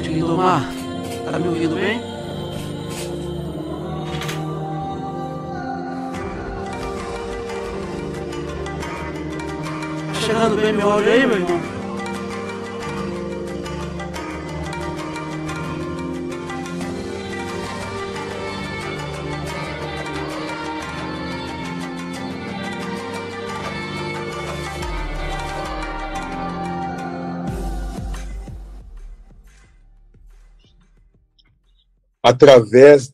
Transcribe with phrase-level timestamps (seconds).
[0.00, 0.62] noite, Lindomar.
[1.30, 2.00] Tá me ouvindo bem?
[10.08, 11.69] Tá chegando bem meu áudio aí, meu irmão?
[32.30, 33.12] Através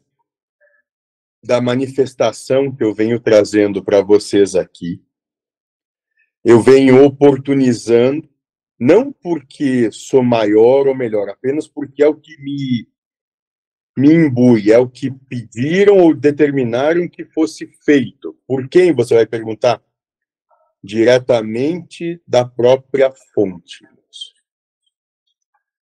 [1.43, 5.03] da manifestação que eu venho trazendo para vocês aqui,
[6.45, 8.29] eu venho oportunizando,
[8.79, 12.89] não porque sou maior ou melhor, apenas porque é o que me,
[13.97, 18.39] me imbui, é o que pediram ou determinaram que fosse feito.
[18.47, 19.83] Por quem, você vai perguntar?
[20.83, 23.85] Diretamente da própria fonte.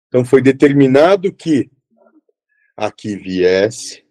[0.08, 1.70] Então, foi determinado que
[2.80, 4.02] aqui viesse,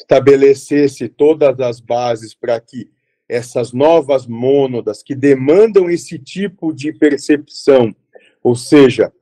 [0.00, 2.88] estabelecesse todas as bases para que
[3.28, 7.94] essas novas mônadas que demandam esse tipo de percepção,
[8.40, 9.12] ou seja,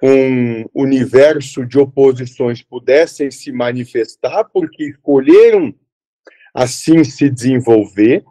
[0.00, 5.74] um universo de oposições pudessem se manifestar porque escolheram
[6.54, 8.24] assim se desenvolver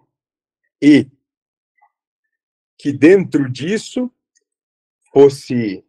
[0.82, 1.10] e
[2.78, 4.10] que dentro disso
[5.12, 5.84] fosse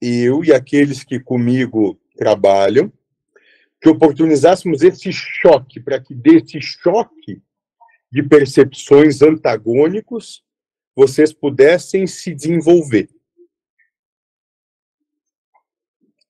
[0.00, 2.92] eu e aqueles que comigo trabalham,
[3.80, 7.40] que oportunizássemos esse choque, para que desse choque
[8.10, 10.44] de percepções antagônicos
[10.96, 13.08] vocês pudessem se desenvolver.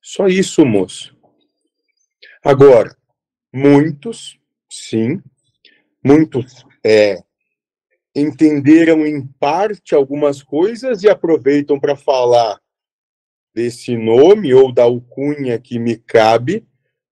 [0.02, 1.16] Só isso, moço.
[2.44, 2.94] Agora,
[3.52, 4.38] muitos,
[4.70, 5.22] sim,
[6.04, 7.22] muitos é,
[8.14, 12.60] entenderam em parte algumas coisas e aproveitam para falar
[13.58, 16.64] desse nome ou da alcunha que me cabe,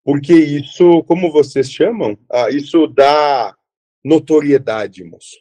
[0.04, 3.52] porque isso, como vocês chamam, ah, isso dá
[4.04, 5.36] notoriedade, moço.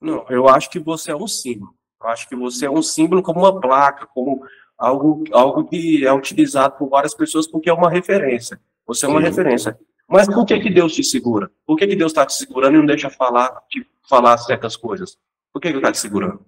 [0.00, 1.76] Não, eu acho que você é um símbolo.
[2.02, 4.44] Eu acho que você é um símbolo como uma placa, como
[4.76, 8.60] algo, algo que é utilizado por várias pessoas porque é uma referência.
[8.84, 9.26] Você é uma Sim.
[9.26, 9.78] referência.
[10.08, 11.52] Mas por que, que Deus te segura?
[11.64, 15.16] Por que, que Deus está te segurando e não deixa falar, te falar certas coisas?
[15.52, 16.44] Por que Ele está te segurando?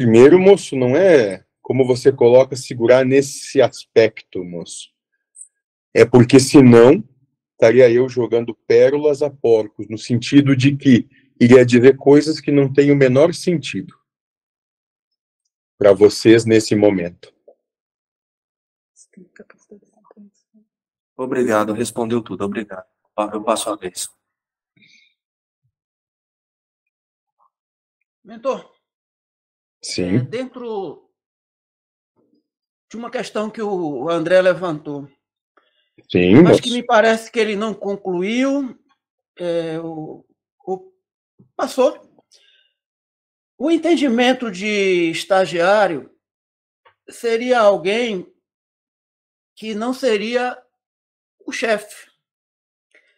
[0.00, 4.88] Primeiro, moço, não é como você coloca segurar nesse aspecto, moço.
[5.92, 7.04] É porque senão
[7.52, 11.06] estaria eu jogando pérolas a porcos, no sentido de que
[11.38, 13.94] iria dizer coisas que não têm o menor sentido
[15.76, 17.30] para vocês nesse momento.
[21.14, 22.86] Obrigado, respondeu tudo, obrigado.
[23.34, 24.08] Eu passo a vez.
[28.24, 28.79] Mentor,
[29.82, 30.16] Sim.
[30.16, 31.10] É, dentro
[32.90, 35.08] de uma questão que o André levantou.
[36.10, 36.42] Sim.
[36.42, 38.76] Mas que me parece que ele não concluiu,
[39.36, 40.24] é, o,
[40.66, 40.92] o,
[41.56, 42.00] passou.
[43.56, 46.10] O entendimento de estagiário
[47.08, 48.26] seria alguém
[49.54, 50.56] que não seria
[51.46, 52.08] o chefe.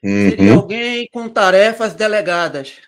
[0.03, 0.31] Uhum.
[0.31, 2.81] Seria alguém com tarefas delegadas.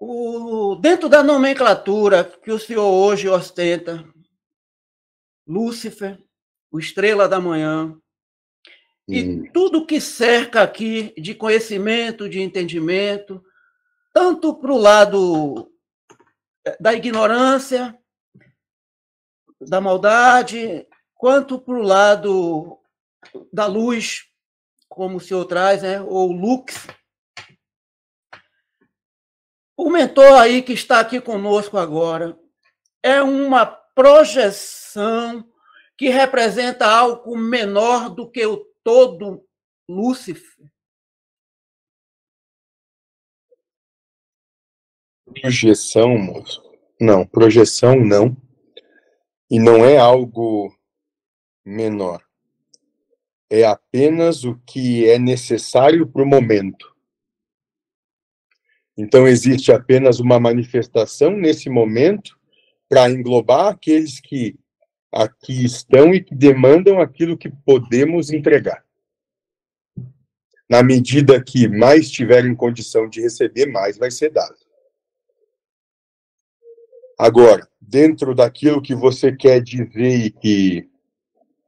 [0.00, 4.04] O, dentro da nomenclatura que o senhor hoje ostenta,
[5.46, 6.22] Lúcifer,
[6.70, 7.98] o Estrela da Manhã,
[9.08, 9.50] e hum.
[9.52, 13.42] tudo que cerca aqui de conhecimento, de entendimento,
[14.12, 15.72] tanto para o lado
[16.66, 17.98] eh, da ignorância,
[19.60, 22.78] da maldade, quanto para o lado
[23.52, 24.26] da luz,
[24.88, 26.00] como o senhor traz, né?
[26.02, 26.86] ou lux,
[29.78, 32.36] o mentor aí que está aqui conosco agora
[33.00, 35.48] é uma projeção
[35.96, 39.46] que representa algo menor do que o todo
[39.88, 40.68] Lúcifer.
[45.40, 46.60] Projeção, moço?
[47.00, 48.36] Não, projeção não.
[49.48, 50.76] E não é algo
[51.64, 52.20] menor.
[53.48, 56.97] É apenas o que é necessário para o momento.
[58.98, 62.36] Então, existe apenas uma manifestação nesse momento
[62.88, 64.58] para englobar aqueles que
[65.12, 68.84] aqui estão e que demandam aquilo que podemos entregar.
[70.68, 74.56] Na medida que mais tiverem condição de receber, mais vai ser dado.
[77.16, 80.88] Agora, dentro daquilo que você quer dizer e que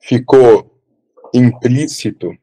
[0.01, 0.83] ficou
[1.33, 2.37] implícito,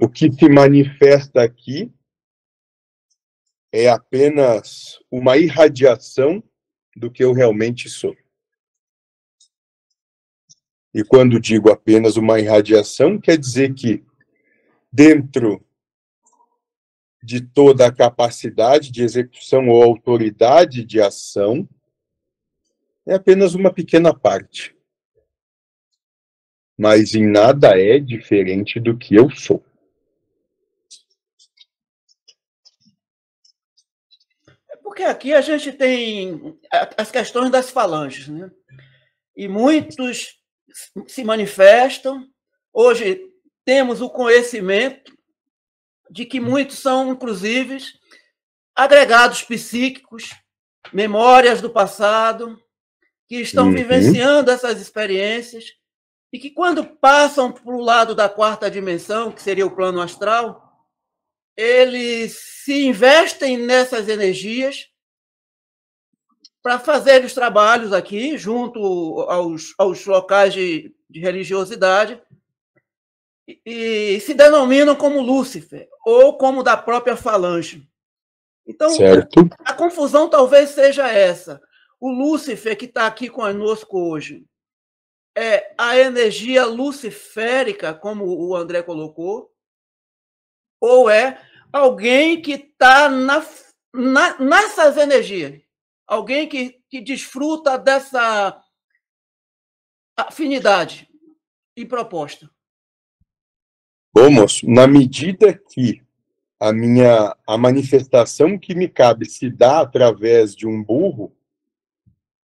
[0.00, 1.93] o que se manifesta aqui
[3.76, 6.40] é apenas uma irradiação
[6.94, 8.16] do que eu realmente sou.
[10.94, 14.04] E quando digo apenas uma irradiação, quer dizer que
[14.92, 15.60] dentro
[17.20, 21.68] de toda a capacidade de execução ou autoridade de ação,
[23.04, 24.72] é apenas uma pequena parte.
[26.78, 29.64] Mas em nada é diferente do que eu sou.
[34.94, 36.56] Porque aqui a gente tem
[36.96, 38.48] as questões das falanges, né?
[39.36, 40.38] E muitos
[41.08, 42.24] se manifestam.
[42.72, 43.20] Hoje
[43.64, 45.12] temos o conhecimento
[46.08, 47.76] de que muitos são, inclusive,
[48.72, 50.30] agregados psíquicos,
[50.92, 52.56] memórias do passado,
[53.26, 53.74] que estão uhum.
[53.74, 55.72] vivenciando essas experiências
[56.32, 60.63] e que, quando passam para o lado da quarta dimensão, que seria o plano astral,
[61.56, 64.88] eles se investem nessas energias
[66.62, 72.20] para fazer os trabalhos aqui, junto aos, aos locais de, de religiosidade,
[73.46, 77.86] e, e, se denominam como Lúcifer, ou como da própria falange.
[78.66, 79.46] Então, certo.
[79.58, 81.60] a confusão talvez seja essa.
[82.00, 84.46] O Lúcifer que está aqui conosco hoje
[85.36, 89.53] é a energia luciférica, como o André colocou,
[90.84, 91.40] ou é
[91.72, 93.44] alguém que está na,
[93.92, 95.60] na, nessas energias,
[96.06, 98.62] alguém que, que desfruta dessa
[100.16, 101.08] afinidade
[101.76, 102.50] e proposta.
[104.12, 106.00] Bom, moço, na medida que
[106.60, 111.36] a minha a manifestação que me cabe se dá através de um burro,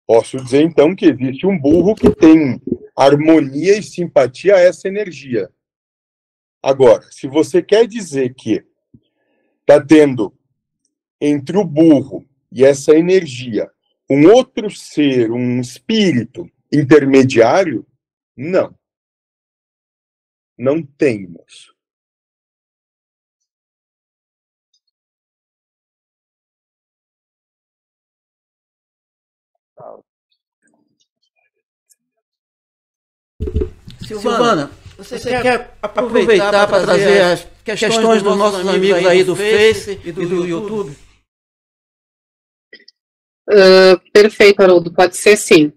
[0.08, 2.60] posso dizer então que existe um burro que tem
[2.96, 5.52] harmonia e simpatia a essa energia.
[6.62, 8.66] Agora, se você quer dizer que
[9.62, 10.34] está tendo
[11.22, 13.70] entre o burro e essa energia
[14.10, 17.86] um outro ser, um espírito intermediário,
[18.36, 18.76] não.
[20.58, 21.74] Não temos.
[34.06, 39.98] Silvana, você, você quer aproveitar para trazer as questões dos nossos amigos aí do Face
[40.04, 40.94] e do YouTube?
[43.50, 45.72] Uh, perfeito, Haroldo, pode ser sim.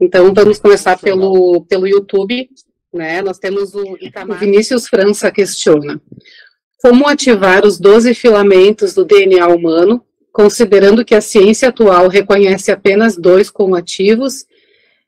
[0.00, 2.48] Então, vamos começar pelo, pelo YouTube,
[2.90, 3.20] né?
[3.20, 4.38] Nós temos o Itamar.
[4.38, 6.00] Vinícius França questiona.
[6.82, 13.14] Como ativar os 12 filamentos do DNA humano, considerando que a ciência atual reconhece apenas
[13.14, 14.46] dois como ativos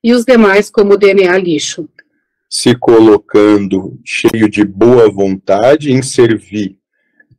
[0.04, 1.88] e os demais como DNA lixo?
[2.54, 6.78] Se colocando cheio de boa vontade em servir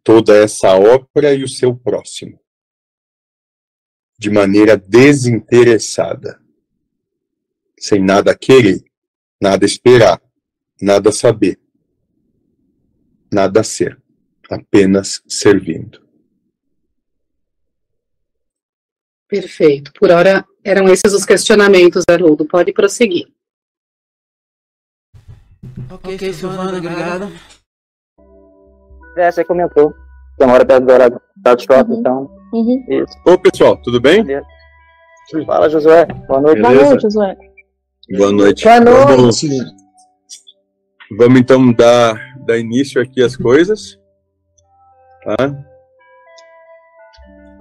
[0.04, 2.40] toda essa ópera e o seu próximo,
[4.18, 6.42] de maneira desinteressada,
[7.78, 8.84] sem nada querer,
[9.40, 10.20] nada esperar,
[10.82, 11.60] nada saber,
[13.32, 14.02] nada ser,
[14.50, 16.02] apenas servindo.
[19.28, 19.94] Perfeito.
[19.94, 22.48] Por hora eram esses os questionamentos, Haroldo.
[22.48, 23.33] Pode prosseguir.
[25.90, 27.32] Ok, okay Silvana, obrigado.
[29.18, 29.94] É, você comentou.
[30.40, 32.00] Uma hora perto do horário da shop, uhum.
[32.00, 32.32] então.
[32.52, 32.86] Uhum.
[32.90, 33.14] Isso.
[33.26, 34.26] Ô, pessoal, tudo bem?
[35.46, 36.06] Fala, Josué.
[36.28, 36.62] Boa noite.
[36.62, 36.80] Beleza?
[36.80, 37.38] Boa noite, Josué.
[38.18, 38.64] Boa noite.
[38.64, 39.06] Boa noite.
[39.08, 39.42] Vamos,
[41.18, 43.98] vamos então dar, dar início aqui às coisas.
[45.24, 45.56] Tá?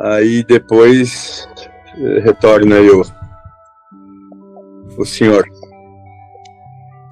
[0.00, 1.49] Aí depois
[1.97, 3.03] eh, retorna aí o,
[4.99, 5.47] o senhor.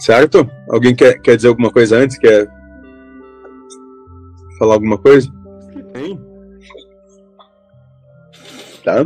[0.01, 0.51] Certo?
[0.71, 2.19] Alguém quer, quer dizer alguma coisa antes?
[2.19, 2.49] Quer
[4.59, 5.31] falar alguma coisa?
[5.93, 6.19] Tem.
[8.83, 9.05] Tá.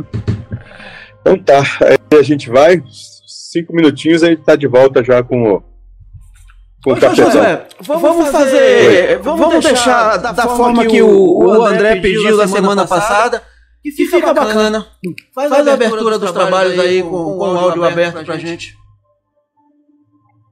[1.19, 1.61] Então tá.
[1.81, 2.81] Aí a gente vai.
[3.27, 5.63] Cinco minutinhos aí tá de volta já com o.
[6.81, 9.17] Com o José, vamos, vamos fazer.
[9.19, 13.41] Vamos, vamos deixar da, da forma que o, o André pediu da semana passada
[13.81, 14.53] que fica, fica bacana.
[14.53, 14.87] bacana.
[15.33, 18.37] Faz, Faz, a abertura, dos, dos trabalhos aí com, com, com o áudio aberto pra
[18.37, 18.75] gente.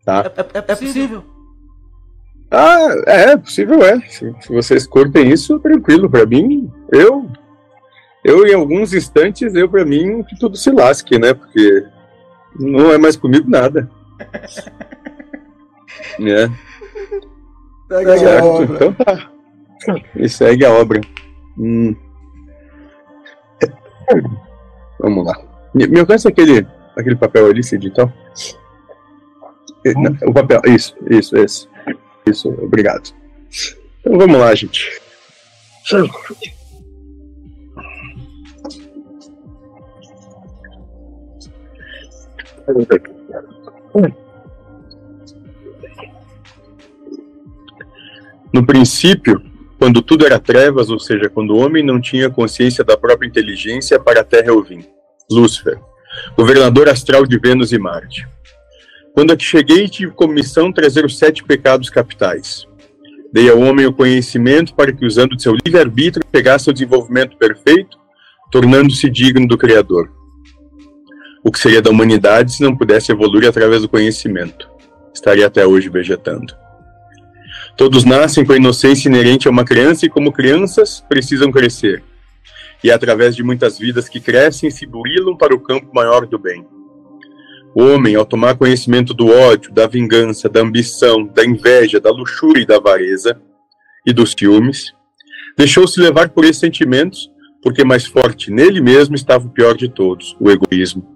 [0.05, 0.31] Tá.
[0.35, 1.23] É, é, é possível?
[2.51, 3.99] Ah, é, possível é.
[4.01, 6.09] Se, se vocês curtem isso, tranquilo.
[6.09, 7.29] Pra mim, eu.
[8.23, 11.33] Eu, em alguns instantes, eu, pra mim, que tudo se lasque, né?
[11.33, 11.85] Porque
[12.57, 13.89] não é mais comigo nada.
[16.19, 16.49] é.
[17.87, 18.43] Segue certo?
[18.43, 18.75] a obra.
[18.75, 19.31] Então tá.
[20.15, 21.01] E segue a obra.
[21.57, 21.95] Hum.
[24.99, 25.33] Vamos lá.
[25.73, 28.11] Me alcança aquele, aquele papel ali, Cid, então?
[29.95, 31.67] Não, o papel, isso, isso, esse.
[32.25, 33.13] Isso, obrigado.
[33.99, 35.01] Então vamos lá, gente.
[48.53, 49.41] No princípio,
[49.77, 53.99] quando tudo era trevas, ou seja, quando o homem não tinha consciência da própria inteligência,
[53.99, 54.85] para a Terra eu vim.
[55.29, 55.79] Lúcifer,
[56.37, 58.27] governador astral de Vênus e Marte.
[59.13, 62.65] Quando aqui cheguei, tive como missão trazer os sete pecados capitais.
[63.31, 67.97] Dei ao homem o conhecimento para que, usando de seu livre-arbítrio, pegasse o desenvolvimento perfeito,
[68.51, 70.11] tornando-se digno do Criador.
[71.43, 74.67] O que seria da humanidade se não pudesse evoluir através do conhecimento?
[75.13, 76.55] Estaria até hoje vegetando.
[77.77, 82.03] Todos nascem com a inocência inerente a uma criança e, como crianças, precisam crescer.
[82.83, 86.39] E é através de muitas vidas que crescem, se burilam para o campo maior do
[86.39, 86.65] bem.
[87.75, 92.61] O homem, ao tomar conhecimento do ódio, da vingança, da ambição, da inveja, da luxúria
[92.61, 93.41] e da avareza,
[94.05, 94.93] e dos ciúmes,
[95.57, 100.35] deixou-se levar por esses sentimentos, porque mais forte nele mesmo estava o pior de todos,
[100.39, 101.13] o egoísmo.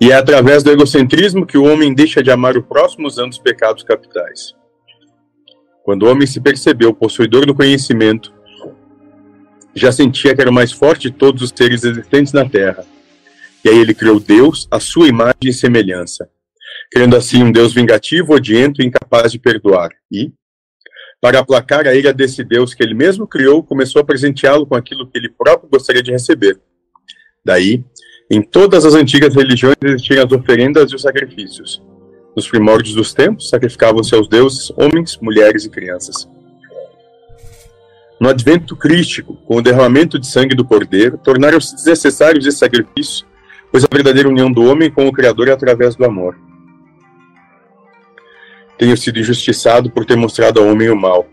[0.00, 3.38] E é através do egocentrismo que o homem deixa de amar o próximo usando os
[3.38, 4.54] pecados capitais.
[5.84, 8.32] Quando o homem se percebeu possuidor do conhecimento,
[9.74, 12.84] já sentia que era o mais forte de todos os seres existentes na Terra.
[13.64, 16.28] E aí ele criou Deus, a sua imagem e semelhança,
[16.90, 19.90] criando assim um Deus vingativo, odiento e incapaz de perdoar.
[20.10, 20.32] E,
[21.20, 25.08] para aplacar a ira desse Deus que ele mesmo criou, começou a presenteá-lo com aquilo
[25.08, 26.60] que ele próprio gostaria de receber.
[27.44, 27.84] Daí,
[28.30, 31.82] em todas as antigas religiões existiam as oferendas e os sacrifícios.
[32.34, 36.28] Nos primórdios dos tempos, sacrificavam-se aos deuses homens, mulheres e crianças.
[38.18, 43.26] No advento crístico, com o derramamento de sangue do cordeiro, tornaram-se desnecessários esses sacrifícios,
[43.72, 46.36] pois a verdadeira união do homem com o Criador é através do amor.
[48.78, 51.26] Tenho sido injustiçado por ter mostrado ao homem o mal.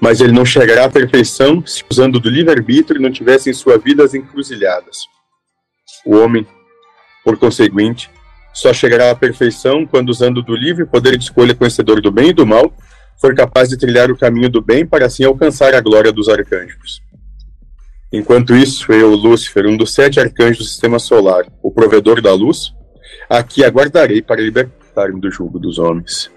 [0.00, 4.04] Mas ele não chegará à perfeição se, usando do livre-arbítrio, não tivesse em sua vida
[4.04, 4.98] as encruzilhadas.
[6.06, 6.46] O homem,
[7.24, 8.08] por conseguinte,
[8.54, 12.32] só chegará à perfeição quando, usando do livre poder de escolha conhecedor do bem e
[12.32, 12.72] do mal,
[13.20, 17.07] for capaz de trilhar o caminho do bem para assim alcançar a glória dos arcanjos.
[18.10, 22.74] Enquanto isso, eu, Lúcifer, um dos sete arcanjos do sistema solar, o provedor da luz,
[23.28, 26.30] aqui aguardarei para libertar-me do jugo dos homens.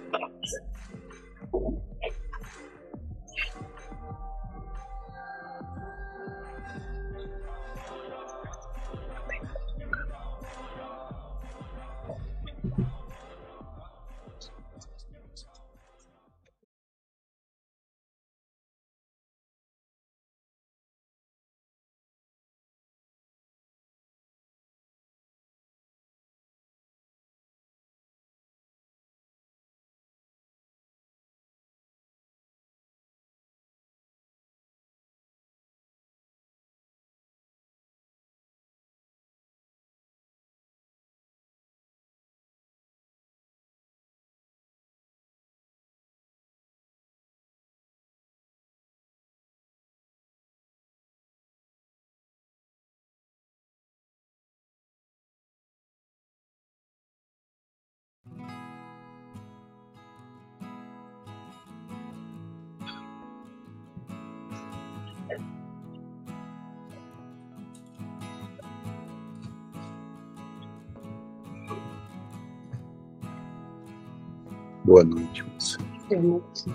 [76.12, 76.66] Boa noite.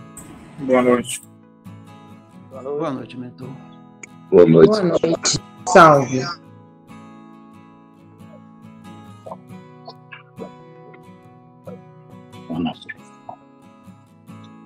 [0.61, 1.23] Boa noite.
[2.51, 3.51] Boa noite, mentor.
[4.31, 4.69] Boa noite.
[4.69, 5.39] Boa noite.
[5.69, 6.23] Salve.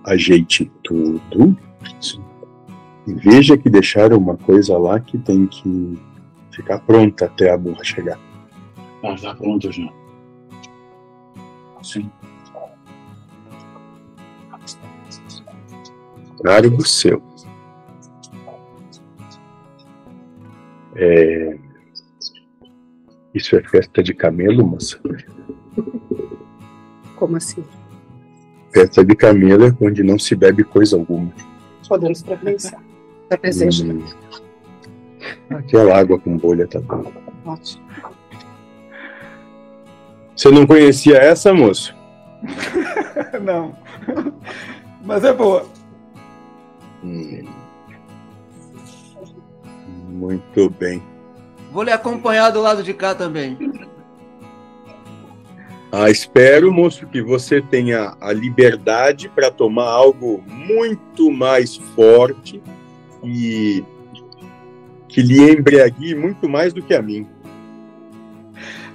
[0.05, 1.57] Ajeite tudo.
[3.07, 5.99] E veja que deixaram uma coisa lá que tem que
[6.53, 8.19] ficar pronta até a burra chegar.
[9.03, 9.93] Ah, tá pronto já.
[11.83, 12.11] Sim.
[16.43, 17.23] Cargo seu.
[20.97, 21.59] É...
[23.35, 24.99] Isso é festa de camelo, moça?
[27.17, 27.65] Como assim?
[28.73, 31.33] Festa de camelo é onde não se bebe coisa alguma.
[31.89, 32.83] Podemos para pensar.
[33.29, 33.85] Tá presente.
[33.85, 34.05] Hum.
[35.51, 37.13] Aquela água com bolha tá bom.
[37.45, 37.85] Ótimo.
[40.35, 41.95] Você não conhecia essa, moço?
[43.43, 43.77] Não.
[45.05, 45.67] Mas é boa.
[47.03, 47.45] Hum.
[50.09, 51.03] Muito bem.
[51.73, 53.57] Vou lhe acompanhar do lado de cá também.
[55.93, 62.63] Ah, espero, moço, que você tenha a liberdade para tomar algo muito mais forte
[63.25, 63.85] e
[65.09, 67.27] que lhe embriague muito mais do que a mim.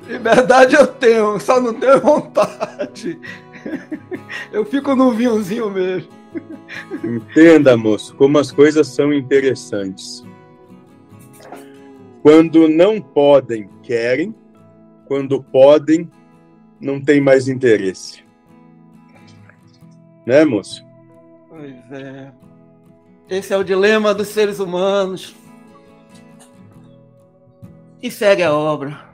[0.07, 3.19] Liberdade eu tenho, só não tenho vontade.
[4.51, 6.09] Eu fico no vinhozinho mesmo.
[7.03, 10.23] Entenda, moço, como as coisas são interessantes.
[12.21, 14.33] Quando não podem, querem.
[15.07, 16.09] Quando podem,
[16.79, 18.23] não tem mais interesse.
[20.25, 20.83] Né, moço?
[21.49, 22.31] Pois é.
[23.29, 25.35] Esse é o dilema dos seres humanos.
[28.01, 29.05] E segue a obra.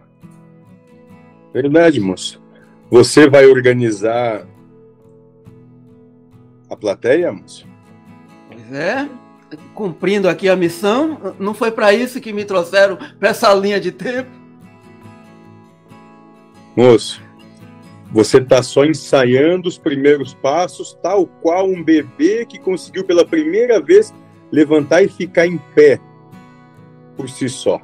[1.53, 2.40] Verdade, moço.
[2.91, 4.45] Você vai organizar
[6.69, 7.65] a plateia, moço?
[8.49, 9.09] Pois é.
[9.73, 11.35] Cumprindo aqui a missão.
[11.39, 14.29] Não foi para isso que me trouxeram para essa linha de tempo.
[16.75, 17.21] Moço,
[18.11, 23.79] você está só ensaiando os primeiros passos, tal qual um bebê que conseguiu pela primeira
[23.79, 24.13] vez
[24.51, 25.97] levantar e ficar em pé
[27.15, 27.81] por si só.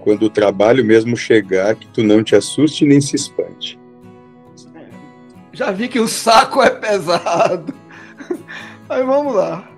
[0.00, 3.78] Quando o trabalho mesmo chegar, que tu não te assuste nem se espante.
[5.52, 7.74] Já vi que o saco é pesado.
[8.88, 9.68] Mas vamos lá.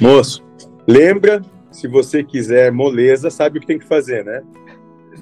[0.00, 0.42] Moço,
[0.86, 4.42] lembra, se você quiser moleza, sabe o que tem que fazer, né?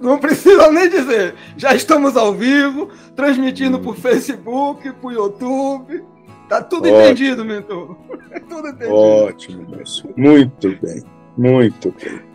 [0.01, 1.35] Não precisa nem dizer.
[1.57, 6.05] Já estamos ao vivo, transmitindo por Facebook, por YouTube.
[6.49, 7.01] Tá tudo Ótimo.
[7.01, 7.97] entendido, mentor.
[8.49, 8.95] tudo entendido.
[8.95, 10.09] Ótimo, moço.
[10.17, 11.03] Muito bem.
[11.37, 12.28] Muito bem.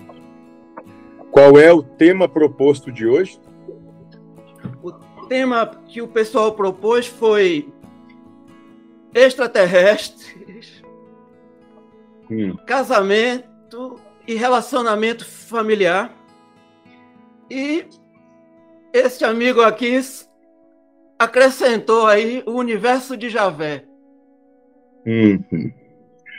[1.34, 3.42] Qual é o tema proposto de hoje?
[4.84, 4.92] O
[5.28, 7.74] tema que o pessoal propôs foi
[9.16, 10.84] extraterrestres,
[12.30, 12.56] hum.
[12.68, 16.16] casamento e relacionamento familiar.
[17.50, 17.88] E
[18.94, 20.00] este amigo aqui
[21.18, 23.86] acrescentou aí o universo de Javé.
[25.04, 25.74] Uhum.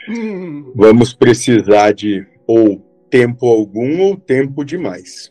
[0.07, 0.71] Hum.
[0.73, 2.84] Vamos precisar de ou
[3.15, 5.29] tempo algum ou tempo demais.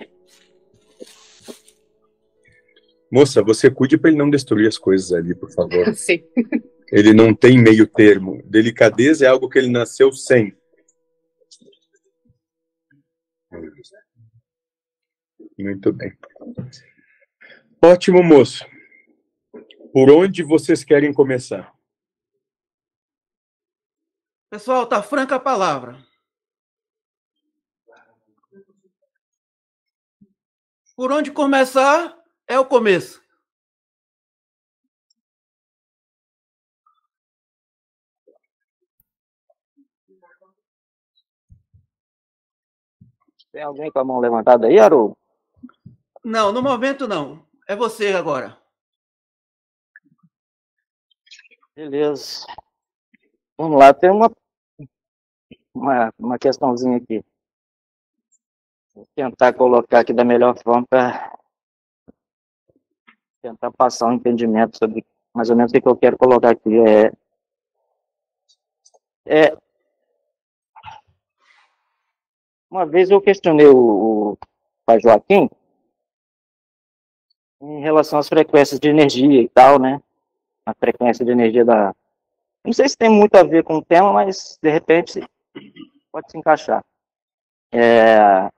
[3.13, 5.93] Moça, você cuide para ele não destruir as coisas ali, por favor.
[5.95, 6.25] Sim.
[6.91, 8.43] Ele não tem meio termo.
[8.47, 10.57] Delicadeza é algo que ele nasceu sem.
[15.59, 16.17] Muito bem.
[17.83, 18.65] Ótimo, moço.
[19.93, 21.71] Por onde vocês querem começar?
[24.51, 26.14] Pessoal, tá franca a palavra.
[30.97, 33.23] Por onde começar é o começo.
[43.51, 45.17] Tem alguém com a mão levantada aí, Haroldo?
[46.25, 47.47] Não, no momento não.
[47.69, 48.59] É você agora.
[51.77, 52.45] Beleza.
[53.57, 54.31] Vamos lá, tem uma,
[55.73, 57.25] uma, uma questãozinha aqui.
[58.95, 61.37] Vou tentar colocar aqui da melhor forma para
[63.43, 65.05] tentar passar um entendimento sobre
[65.35, 66.71] mais ou menos o que eu quero colocar aqui.
[66.79, 67.13] É,
[69.27, 69.57] é,
[72.71, 74.39] uma vez eu questionei o, o
[74.87, 75.51] pai Joaquim
[77.61, 80.01] em relação às frequências de energia e tal, né?
[80.65, 81.95] A frequência de energia da.
[82.65, 85.21] Não sei se tem muito a ver com o tema, mas de repente
[86.13, 86.85] pode se encaixar.
[87.73, 88.51] É...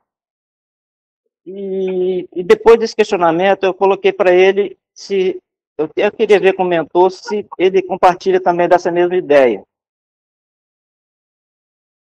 [1.47, 5.41] E, e, depois desse questionamento, eu coloquei para ele se.
[5.79, 9.65] Eu, eu queria ver com o mentor se ele compartilha também dessa mesma ideia.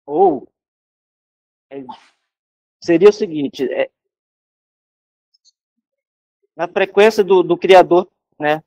[0.06, 0.46] Ou
[1.68, 1.82] é,
[2.80, 3.90] seria o seguinte: é,
[6.54, 8.62] na frequência do, do Criador, né?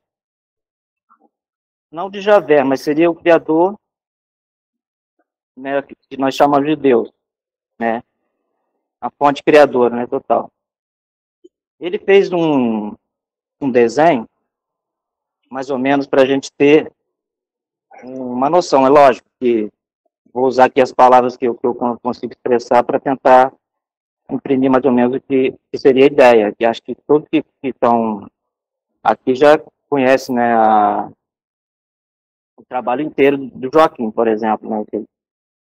[1.90, 3.80] Não de Javé, mas seria o Criador,
[5.56, 7.10] né, que nós chamamos de Deus,
[7.80, 8.04] né?
[9.00, 10.52] A fonte criadora, né, total.
[11.80, 12.96] Ele fez um,
[13.62, 14.28] um desenho,
[15.50, 16.92] mais ou menos, para a gente ter
[18.04, 18.86] uma noção.
[18.86, 19.72] É lógico que
[20.34, 23.54] vou usar aqui as palavras que eu, que eu consigo expressar para tentar
[24.30, 27.44] imprimir mais ou menos o que, que seria a ideia, que acho que todos que,
[27.64, 28.30] estão
[29.02, 29.60] aqui já
[29.90, 31.10] conhecem né, a,
[32.58, 34.70] o trabalho inteiro do Joaquim, por exemplo.
[34.70, 35.06] Né,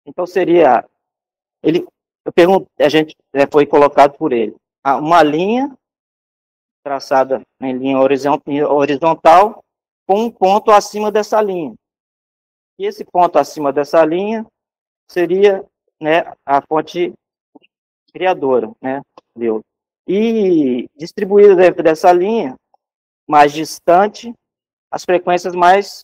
[0.05, 0.83] então seria,
[1.61, 1.85] ele,
[2.25, 5.77] eu pergunto, a gente é, foi colocado por ele, uma linha
[6.83, 9.63] traçada em linha horizontal
[10.07, 11.75] com um ponto acima dessa linha.
[12.79, 14.45] E esse ponto acima dessa linha
[15.07, 15.65] seria
[16.01, 17.13] né, a fonte
[18.13, 19.01] criadora, né,
[19.35, 19.61] Deus.
[20.07, 22.55] E distribuída dentro dessa linha,
[23.27, 24.33] mais distante,
[24.89, 26.03] as frequências mais,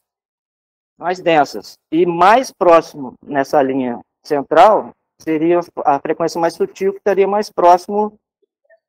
[0.97, 1.77] mais densas.
[1.91, 8.15] E mais próximo nessa linha central seria a frequência mais sutil, que estaria mais próximo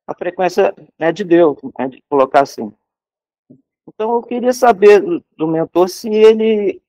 [0.07, 2.73] a frequência né, de Deus, né, de colocar assim.
[3.87, 5.01] Então, eu queria saber
[5.35, 6.81] do mentor se ele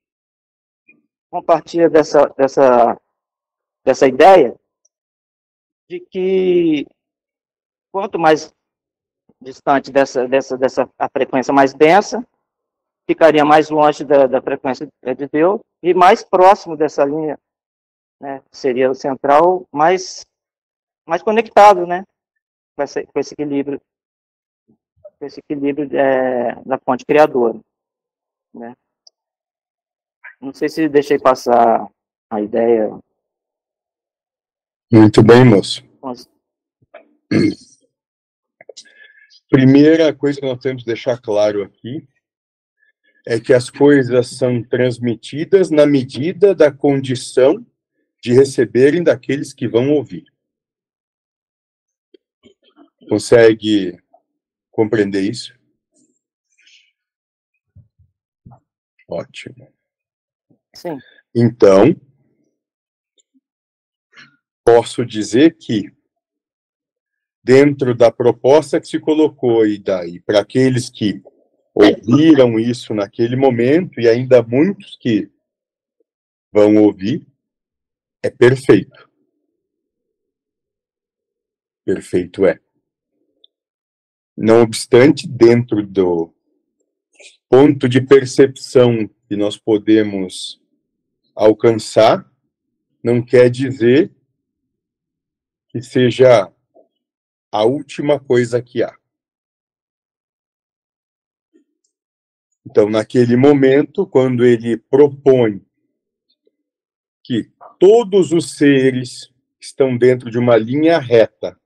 [1.31, 3.01] compartilha dessa, dessa,
[3.85, 4.59] dessa ideia
[5.89, 6.87] de que
[7.93, 8.55] quanto mais
[9.41, 12.27] distante dessa, dessa, dessa a frequência mais densa,
[13.07, 17.39] ficaria mais longe da, da frequência de Deus e mais próximo dessa linha,
[18.21, 20.27] né, seria o central, mais,
[21.07, 22.05] mais conectado, né,
[22.79, 23.83] com esse, com esse equilíbrio,
[25.19, 27.61] com esse equilíbrio é, da fonte criadora,
[28.55, 28.77] né.
[30.41, 31.91] Não sei se deixei passar
[32.31, 32.97] a ideia.
[34.93, 35.85] Muito bem, moço.
[39.51, 42.07] Primeira coisa que nós temos que deixar claro aqui
[43.27, 47.67] é que as coisas são transmitidas na medida da condição
[48.23, 50.25] de receberem daqueles que vão ouvir.
[53.09, 53.99] Consegue
[54.71, 55.59] compreender isso?
[59.09, 59.73] Ótimo.
[60.75, 60.99] Sim.
[61.35, 61.99] Então,
[64.65, 65.91] posso dizer que
[67.43, 71.23] dentro da proposta que se colocou e daí para aqueles que
[71.75, 75.31] ouviram isso naquele momento e ainda muitos que
[76.53, 77.27] vão ouvir,
[78.23, 79.09] é perfeito.
[81.87, 82.61] Perfeito é.
[84.41, 86.33] Não obstante, dentro do
[87.49, 90.63] ponto de percepção que nós podemos
[91.35, 92.25] alcançar,
[93.03, 94.15] não quer dizer
[95.71, 96.53] que seja
[97.51, 98.97] a última coisa que há.
[102.65, 105.61] Então, naquele momento, quando ele propõe
[107.25, 111.59] que todos os seres estão dentro de uma linha reta,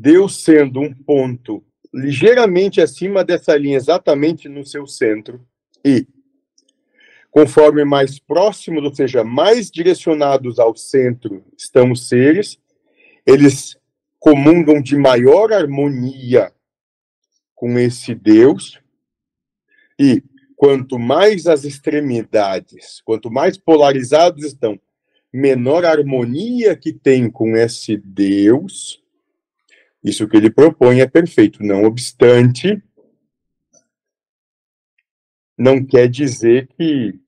[0.00, 5.46] Deus sendo um ponto ligeiramente acima dessa linha, exatamente no seu centro,
[5.84, 6.06] e
[7.30, 12.58] conforme mais próximos, ou seja, mais direcionados ao centro estão os seres,
[13.26, 13.78] eles
[14.18, 16.50] comungam de maior harmonia
[17.54, 18.80] com esse Deus,
[19.98, 20.22] e
[20.56, 24.80] quanto mais as extremidades, quanto mais polarizados estão,
[25.30, 29.00] menor harmonia que tem com esse Deus,
[30.02, 31.62] isso que ele propõe é perfeito.
[31.62, 32.82] Não obstante,
[35.56, 37.20] não quer dizer que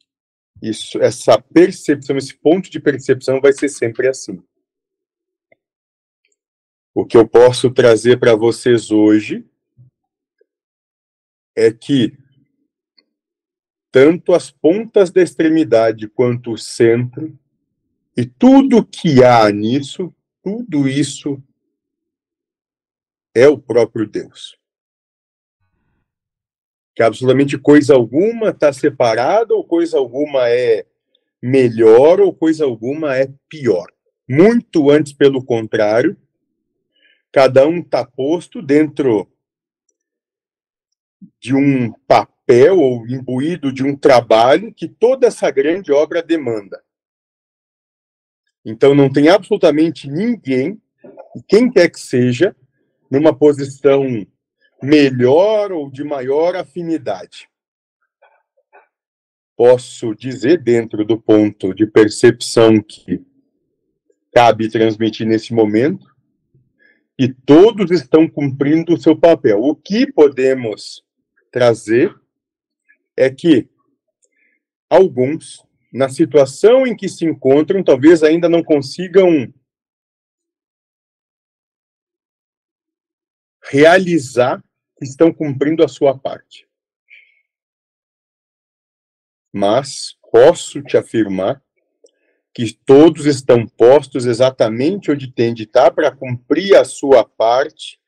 [0.62, 4.42] isso, essa percepção, esse ponto de percepção vai ser sempre assim.
[6.94, 9.44] O que eu posso trazer para vocês hoje
[11.56, 12.16] é que
[13.90, 17.38] tanto as pontas da extremidade quanto o centro
[18.16, 21.42] e tudo que há nisso, tudo isso
[23.34, 24.56] é o próprio Deus.
[26.94, 30.86] Que absolutamente coisa alguma está separada, ou coisa alguma é
[31.40, 33.90] melhor, ou coisa alguma é pior.
[34.28, 36.16] Muito antes, pelo contrário,
[37.32, 39.26] cada um está posto dentro
[41.40, 46.82] de um papel ou imbuído de um trabalho que toda essa grande obra demanda.
[48.64, 50.80] Então não tem absolutamente ninguém,
[51.48, 52.54] quem quer que seja,
[53.12, 54.26] numa posição
[54.82, 57.46] melhor ou de maior afinidade.
[59.54, 63.22] Posso dizer, dentro do ponto de percepção que
[64.34, 66.06] cabe transmitir nesse momento,
[67.18, 69.60] e todos estão cumprindo o seu papel.
[69.62, 71.04] O que podemos
[71.52, 72.18] trazer
[73.14, 73.68] é que
[74.88, 79.52] alguns, na situação em que se encontram, talvez ainda não consigam
[83.72, 84.62] realizar
[84.98, 86.68] que estão cumprindo a sua parte.
[89.50, 91.62] Mas posso te afirmar
[92.54, 97.98] que todos estão postos exatamente onde tem de estar para cumprir a sua parte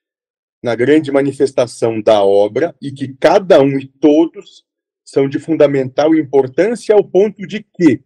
[0.62, 4.66] na grande manifestação da obra e que cada um e todos
[5.02, 8.04] são de fundamental importância ao ponto de que,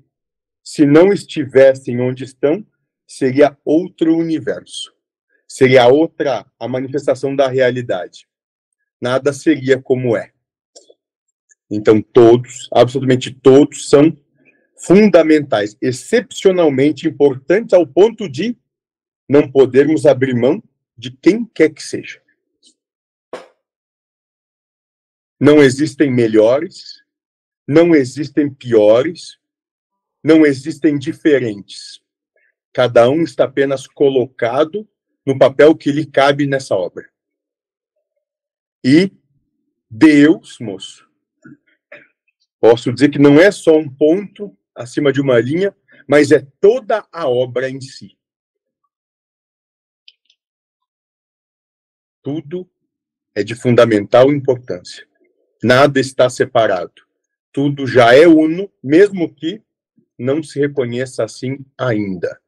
[0.62, 2.64] se não estivessem onde estão,
[3.04, 4.96] seria outro universo.
[5.48, 8.28] Seria outra a manifestação da realidade.
[9.00, 10.32] Nada seria como é.
[11.70, 14.14] Então, todos, absolutamente todos, são
[14.76, 18.56] fundamentais, excepcionalmente importantes ao ponto de
[19.28, 20.62] não podermos abrir mão
[20.96, 22.22] de quem quer que seja.
[25.40, 27.02] Não existem melhores,
[27.66, 29.38] não existem piores,
[30.22, 32.00] não existem diferentes.
[32.72, 34.88] Cada um está apenas colocado
[35.28, 37.06] no papel que lhe cabe nessa obra.
[38.82, 39.12] E
[39.90, 41.06] Deus, moço,
[42.58, 45.76] posso dizer que não é só um ponto acima de uma linha,
[46.08, 48.16] mas é toda a obra em si.
[52.22, 52.66] Tudo
[53.34, 55.06] é de fundamental importância.
[55.62, 57.06] Nada está separado.
[57.52, 59.62] Tudo já é uno, mesmo que
[60.18, 62.40] não se reconheça assim ainda.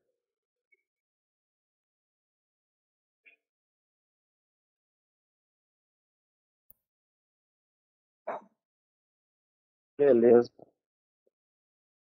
[10.01, 10.51] Beleza.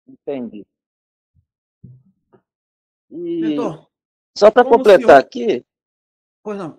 [0.07, 0.67] Entendi.
[3.11, 3.57] E
[4.37, 5.19] só para completar senhor...
[5.19, 5.65] aqui.
[6.43, 6.79] Pois não.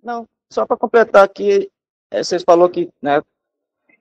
[0.00, 1.68] Não, só para completar aqui,
[2.12, 3.20] é, vocês falou que, né,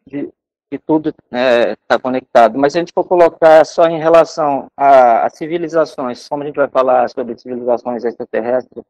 [0.07, 0.31] que,
[0.69, 5.25] que tudo está né, conectado, mas se a gente for colocar só em relação a,
[5.25, 8.83] a, civilizações, como a gente vai falar sobre civilizações extraterrestres,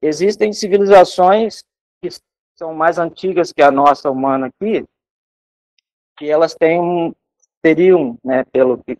[0.00, 1.62] existem civilizações
[2.00, 2.08] que
[2.54, 4.86] são mais antigas que a nossa humana aqui,
[6.18, 7.14] que elas têm
[7.62, 8.98] teriam, né, pelo que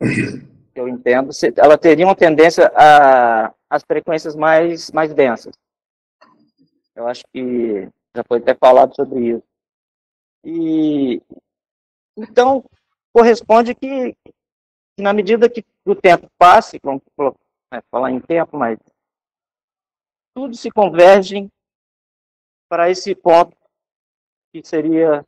[0.74, 5.54] eu entendo, ela teria uma tendência a as frequências mais mais densas.
[6.94, 9.44] Eu acho que já foi até falado sobre isso.
[10.44, 11.22] E
[12.16, 12.64] então
[13.12, 17.02] corresponde que, que na medida que o tempo passe, vamos
[17.72, 18.78] né, falar em tempo, mas
[20.34, 21.48] tudo se converge
[22.68, 23.56] para esse ponto
[24.52, 25.24] que seria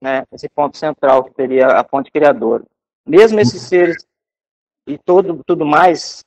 [0.00, 2.64] né, esse ponto central que seria a fonte criadora.
[3.06, 3.96] Mesmo esses seres
[4.86, 6.24] e todo, tudo mais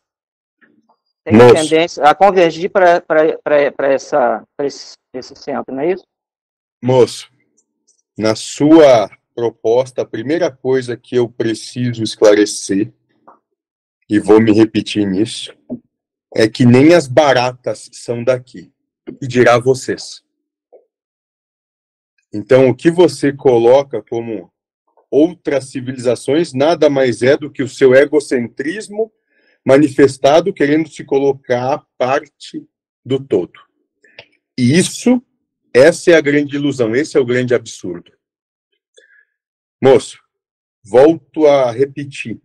[1.24, 1.56] tem Nossa.
[1.56, 6.04] tendência a convergir para esse, esse centro, não é isso?
[6.84, 7.30] Moço,
[8.18, 12.92] na sua proposta, a primeira coisa que eu preciso esclarecer,
[14.10, 15.56] e vou me repetir nisso,
[16.36, 18.72] é que nem as baratas são daqui,
[19.22, 20.23] e dirá vocês.
[22.34, 24.52] Então, o que você coloca como
[25.12, 29.12] outras civilizações nada mais é do que o seu egocentrismo
[29.64, 32.66] manifestado querendo se colocar parte
[33.06, 33.60] do todo.
[34.58, 35.22] E isso,
[35.74, 38.12] essa é a grande ilusão, esse é o grande absurdo.
[39.82, 40.18] Moço,
[40.84, 42.42] volto a repetir.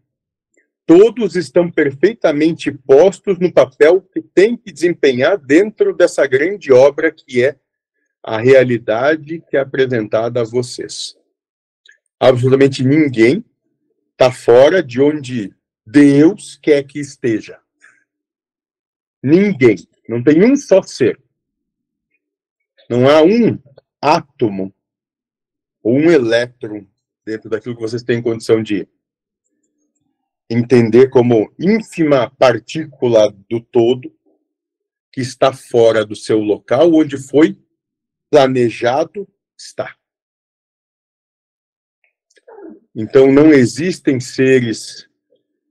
[0.87, 7.45] Todos estão perfeitamente postos no papel que tem que desempenhar dentro dessa grande obra que
[7.45, 7.59] é
[8.23, 11.17] a realidade que é apresentada a vocês.
[12.19, 13.45] Absolutamente ninguém
[14.13, 15.55] está fora de onde
[15.87, 17.61] Deus quer que esteja.
[19.23, 19.77] Ninguém.
[20.09, 21.21] Não tem um só ser.
[22.89, 23.59] Não há um
[24.01, 24.75] átomo
[25.83, 26.87] ou um elétron
[27.25, 28.89] dentro daquilo que vocês têm condição de
[30.51, 34.13] entender como ínfima partícula do todo
[35.13, 37.59] que está fora do seu local onde foi
[38.31, 39.97] planejado está.
[42.95, 45.09] Então, não existem seres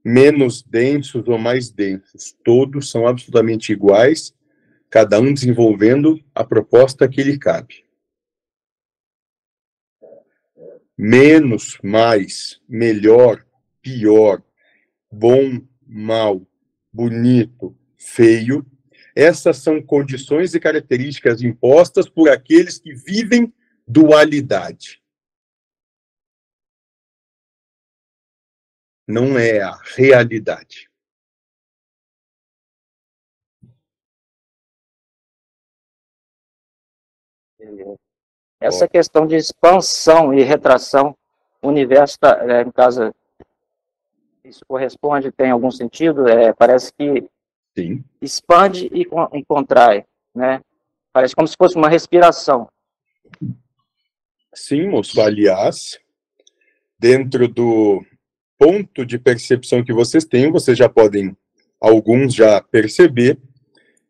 [0.04, 2.34] menos densos ou mais densos.
[2.44, 4.34] Todos são absolutamente iguais,
[4.90, 7.86] cada um desenvolvendo a proposta que lhe cabe.
[10.98, 13.46] Menos, mais, melhor,
[13.82, 14.42] pior,
[15.12, 16.42] bom, mal,
[16.92, 18.66] bonito, feio,
[19.18, 23.52] essas são condições e características impostas por aqueles que vivem
[23.88, 25.02] dualidade.
[29.08, 30.88] Não é a realidade.
[38.60, 41.18] Essa questão de expansão e retração,
[41.60, 43.12] o universo, tá, é, caso,
[44.44, 46.28] isso corresponde, tem algum sentido?
[46.28, 47.28] É, parece que
[47.78, 48.04] Sim.
[48.20, 50.62] expande e, e contrai, né?
[51.14, 52.68] Parece como se fosse uma respiração.
[54.52, 55.22] Sim, moço.
[55.22, 56.00] Aliás,
[56.98, 58.04] dentro do
[58.58, 61.38] ponto de percepção que vocês têm, vocês já podem,
[61.80, 63.40] alguns já perceber,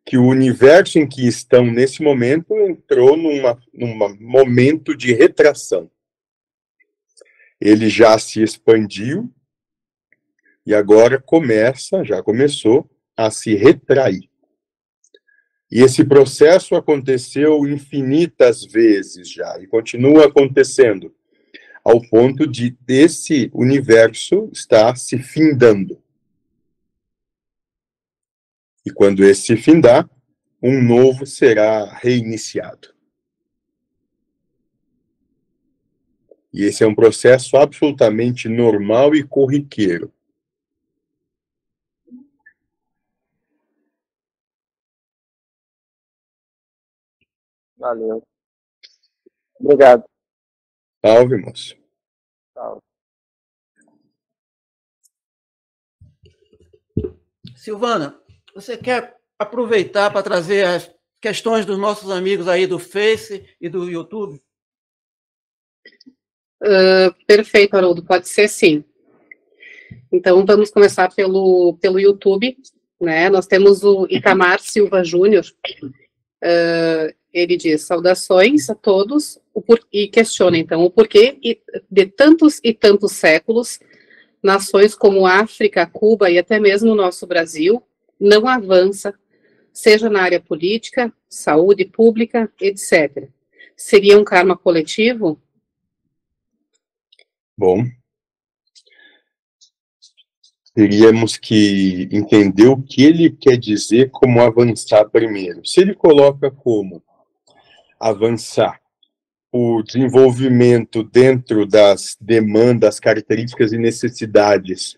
[0.05, 5.91] que o universo em que estão nesse momento entrou numa, num momento de retração.
[7.59, 9.29] Ele já se expandiu
[10.65, 14.29] e agora começa, já começou, a se retrair.
[15.69, 21.13] E esse processo aconteceu infinitas vezes já, e continua acontecendo,
[21.83, 26.01] ao ponto de esse universo estar se findando.
[28.85, 30.09] E quando esse se findar,
[30.61, 32.95] um novo será reiniciado.
[36.53, 40.11] E esse é um processo absolutamente normal e corriqueiro.
[47.77, 48.23] Valeu.
[49.59, 50.03] Obrigado.
[51.05, 51.75] Salve, moço.
[52.53, 52.81] Salve.
[57.55, 58.19] Silvana,
[58.53, 63.89] você quer aproveitar para trazer as questões dos nossos amigos aí do Face e do
[63.89, 64.41] YouTube?
[66.61, 68.83] Uh, perfeito, Haroldo, pode ser sim.
[70.11, 72.57] Então, vamos começar pelo, pelo YouTube,
[72.99, 73.29] né?
[73.29, 75.45] Nós temos o Itamar Silva Júnior,
[76.43, 81.37] uh, ele diz, saudações a todos, por, e questiona, então, o porquê
[81.89, 83.79] de tantos e tantos séculos,
[84.41, 87.81] nações como África, Cuba e até mesmo o nosso Brasil,
[88.19, 89.13] não avança,
[89.73, 93.29] seja na área política, saúde pública, etc.
[93.75, 95.39] Seria um karma coletivo?
[97.57, 97.83] Bom,
[100.77, 105.65] teríamos que entender o que ele quer dizer como avançar primeiro.
[105.65, 107.01] Se ele coloca como
[107.99, 108.79] avançar
[109.51, 114.97] o desenvolvimento dentro das demandas, características e necessidades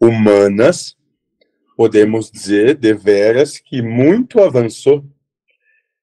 [0.00, 0.96] humanas,
[1.76, 5.04] podemos dizer, deveras, que muito avançou,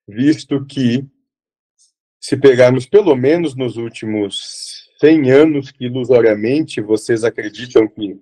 [0.07, 1.05] visto que,
[2.19, 8.19] se pegarmos pelo menos nos últimos 100 anos que ilusoriamente vocês acreditam que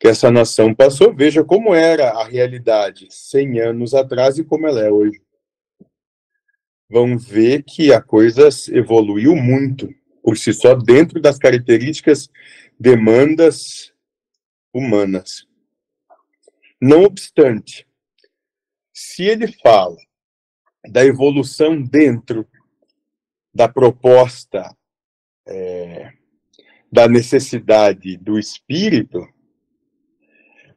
[0.00, 4.80] que essa nação passou, veja como era a realidade 100 anos atrás e como ela
[4.80, 5.20] é hoje.
[6.90, 12.28] Vão ver que a coisa evoluiu muito por si só dentro das características,
[12.78, 13.92] demandas
[14.72, 15.46] humanas.
[16.80, 17.86] Não obstante,
[18.92, 19.96] se ele fala
[20.90, 22.46] da evolução dentro
[23.54, 24.74] da proposta
[25.46, 26.12] é,
[26.90, 29.26] da necessidade do espírito,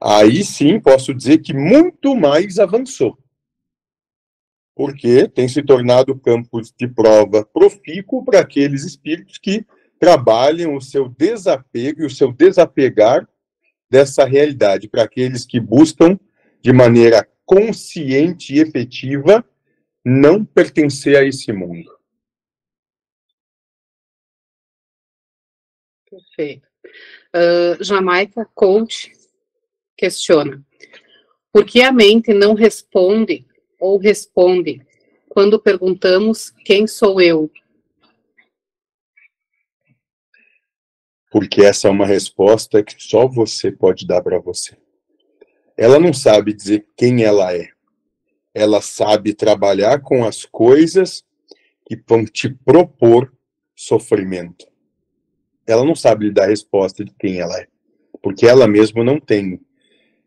[0.02, 3.21] aí sim posso dizer que muito mais avançou.
[4.76, 9.66] Porque tem se tornado campo de prova profícuo para aqueles espíritos que
[10.00, 13.28] trabalham o seu desapego e o seu desapegar
[13.90, 16.18] dessa realidade, para aqueles que buscam
[16.62, 19.46] de maneira consciente e efetiva
[20.04, 21.92] não pertencer a esse mundo.
[26.10, 26.68] Perfeito.
[27.36, 29.12] Uh, Jamaica Coach
[29.96, 30.64] questiona:
[31.52, 33.46] por que a mente não responde
[33.82, 34.86] ou responde
[35.28, 37.50] quando perguntamos quem sou eu?
[41.32, 44.78] Porque essa é uma resposta que só você pode dar para você.
[45.78, 47.70] Ela não sabe dizer quem ela é.
[48.54, 51.24] Ela sabe trabalhar com as coisas
[51.86, 53.34] que vão te propor
[53.74, 54.68] sofrimento.
[55.66, 57.68] Ela não sabe lhe dar resposta de quem ela é,
[58.22, 59.62] porque ela mesma não tem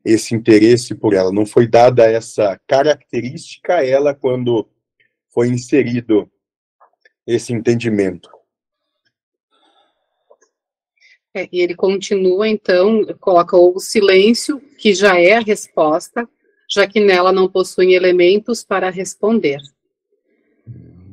[0.05, 4.69] esse interesse por ela, não foi dada essa característica a ela quando
[5.31, 6.31] foi inserido
[7.27, 8.29] esse entendimento.
[11.37, 16.29] É, e ele continua, então, coloca o silêncio, que já é a resposta,
[16.71, 19.61] já que nela não possuem elementos para responder.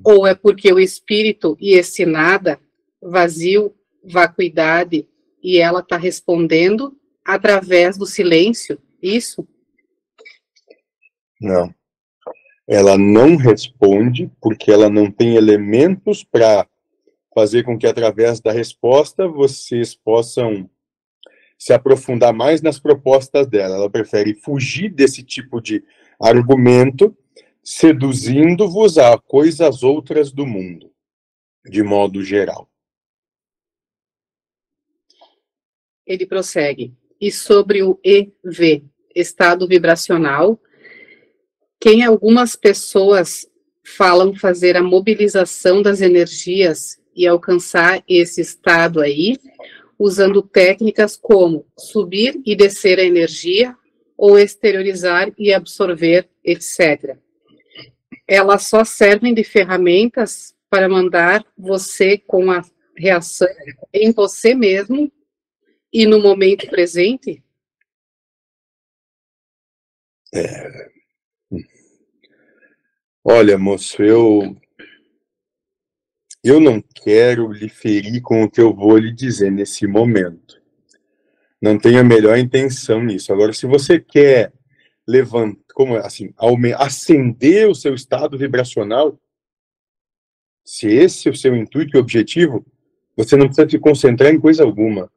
[0.03, 2.59] Ou é porque o espírito e esse nada,
[3.01, 3.73] vazio,
[4.03, 5.07] vacuidade,
[5.41, 9.47] e ela está respondendo, através do silêncio, isso?
[11.39, 11.73] Não.
[12.67, 16.67] Ela não responde porque ela não tem elementos para
[17.33, 20.69] fazer com que através da resposta vocês possam
[21.57, 23.75] se aprofundar mais nas propostas dela.
[23.75, 25.83] Ela prefere fugir desse tipo de
[26.19, 27.15] argumento,
[27.63, 30.91] seduzindo-vos a coisas outras do mundo,
[31.65, 32.69] de modo geral.
[36.05, 38.83] Ele prossegue e sobre o EV,
[39.15, 40.59] estado vibracional,
[41.79, 43.47] quem algumas pessoas
[43.83, 49.37] falam fazer a mobilização das energias e alcançar esse estado aí,
[49.99, 53.75] usando técnicas como subir e descer a energia
[54.17, 57.17] ou exteriorizar e absorver, etc.
[58.27, 62.63] Elas só servem de ferramentas para mandar você com a
[62.95, 63.47] reação
[63.93, 65.11] em você mesmo
[65.91, 67.43] e no momento presente?
[70.33, 70.91] É.
[73.23, 74.57] Olha, moço, eu
[76.43, 80.59] eu não quero lhe ferir com o que eu vou lhe dizer nesse momento.
[81.61, 83.31] Não tenho a melhor intenção nisso.
[83.31, 84.51] Agora, se você quer
[85.07, 86.33] levantar, como assim,
[86.77, 89.19] acender o seu estado vibracional,
[90.65, 92.65] se esse é o seu intuito e objetivo,
[93.15, 95.11] você não precisa se concentrar em coisa alguma.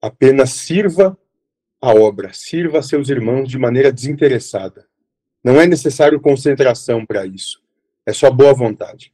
[0.00, 1.18] Apenas sirva
[1.80, 4.88] a obra, sirva a seus irmãos de maneira desinteressada.
[5.42, 7.62] Não é necessário concentração para isso.
[8.04, 9.12] É só boa vontade.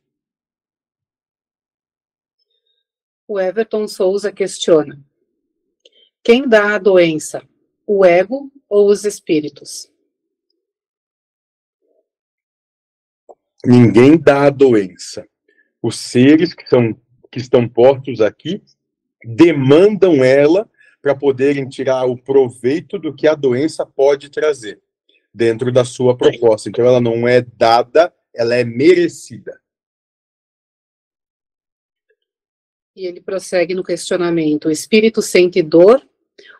[3.26, 5.02] O Everton Souza questiona:
[6.22, 7.42] quem dá a doença,
[7.86, 9.90] o ego ou os espíritos?
[13.64, 15.26] Ninguém dá a doença.
[15.80, 16.94] Os seres que, são,
[17.30, 18.62] que estão postos aqui
[19.24, 20.68] demandam ela
[21.02, 24.80] para poderem tirar o proveito do que a doença pode trazer
[25.34, 26.68] dentro da sua proposta.
[26.68, 29.60] Então, ela não é dada, ela é merecida.
[32.94, 36.06] E ele prossegue no questionamento: o espírito sente dor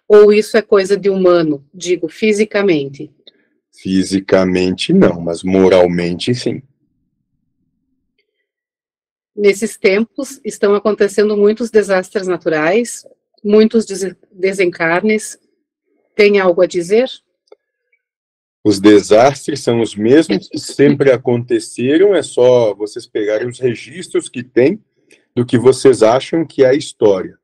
[0.08, 1.64] ou isso é coisa de humano?
[1.72, 3.10] Digo, fisicamente.
[3.70, 6.62] Fisicamente não, mas moralmente sim.
[9.34, 13.06] Nesses tempos estão acontecendo muitos desastres naturais,
[13.42, 13.86] muitos
[14.30, 15.38] desencarnes.
[16.14, 17.08] Tem algo a dizer?
[18.64, 24.44] Os desastres são os mesmos que sempre aconteceram, é só vocês pegarem os registros que
[24.44, 24.80] tem
[25.34, 27.36] do que vocês acham que é a história.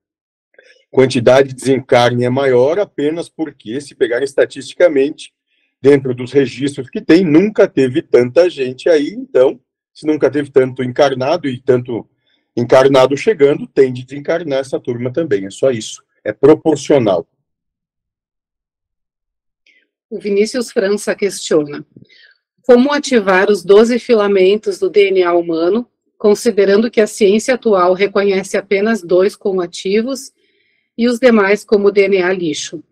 [0.90, 5.32] Quantidade de desencarne é maior apenas porque, se pegarem estatisticamente,
[5.82, 9.61] dentro dos registros que tem, nunca teve tanta gente aí, então,
[9.92, 12.09] se nunca teve tanto encarnado e tanto
[12.59, 17.26] encarnado chegando, tem de desencarnar essa turma também, é só isso, é proporcional.
[20.11, 21.86] O Vinícius França questiona:
[22.62, 25.86] como ativar os 12 filamentos do DNA humano,
[26.16, 30.32] considerando que a ciência atual reconhece apenas dois como ativos
[30.96, 32.82] e os demais como DNA lixo?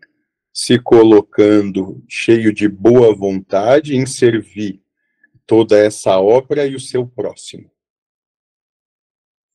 [0.53, 4.81] Se colocando cheio de boa vontade em servir
[5.45, 7.69] toda essa obra e o seu próximo,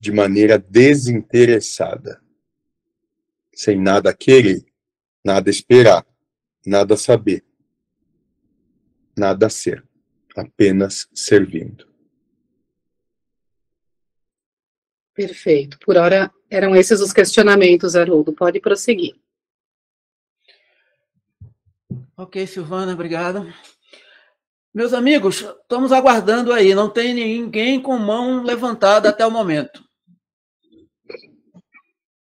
[0.02, 2.20] de maneira desinteressada,
[3.54, 4.64] sem nada querer,
[5.24, 6.04] nada esperar,
[6.66, 7.44] nada saber
[9.16, 9.84] nada a ser,
[10.36, 11.86] apenas servindo.
[15.14, 15.78] Perfeito.
[15.78, 18.32] Por hora eram esses os questionamentos, Haroldo.
[18.32, 19.14] Pode prosseguir.
[22.16, 23.52] Ok, Silvana, obrigado.
[24.72, 26.74] Meus amigos, estamos aguardando aí.
[26.74, 29.81] Não tem ninguém com mão levantada até o momento.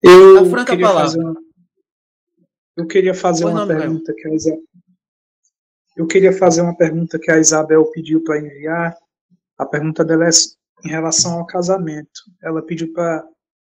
[0.02, 1.10] Eu a franca queria palavra.
[1.10, 1.42] Fazer uma...
[2.78, 4.32] Eu queria fazer uma pergunta que a
[5.96, 8.96] eu queria fazer uma pergunta que a Isabel pediu para enviar.
[9.58, 10.30] A pergunta dela é
[10.84, 12.22] em relação ao casamento.
[12.42, 13.28] Ela pediu para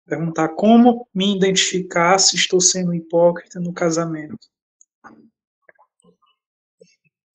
[0.04, 4.38] perguntar como me identificar se estou sendo hipócrita no casamento.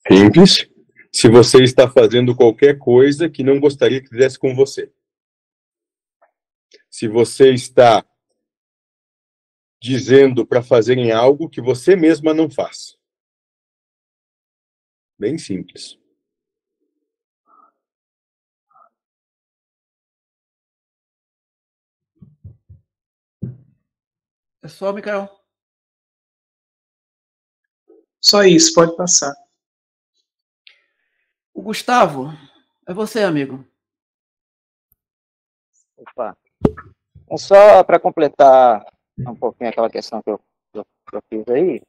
[0.08, 0.70] Simples.
[1.12, 4.92] Se você está fazendo qualquer coisa que não gostaria que fizesse com você.
[6.90, 8.06] Se você está
[9.84, 12.98] dizendo para fazerem algo que você mesma não faz.
[15.20, 16.00] Bem simples.
[24.62, 25.30] É só, Mikael?
[28.22, 29.36] Só isso, pode passar.
[31.54, 32.30] O Gustavo,
[32.88, 33.68] é você, amigo.
[35.98, 36.38] Opa.
[37.30, 40.40] É só para completar um pouquinho aquela questão que eu,
[40.74, 41.82] que eu fiz aí,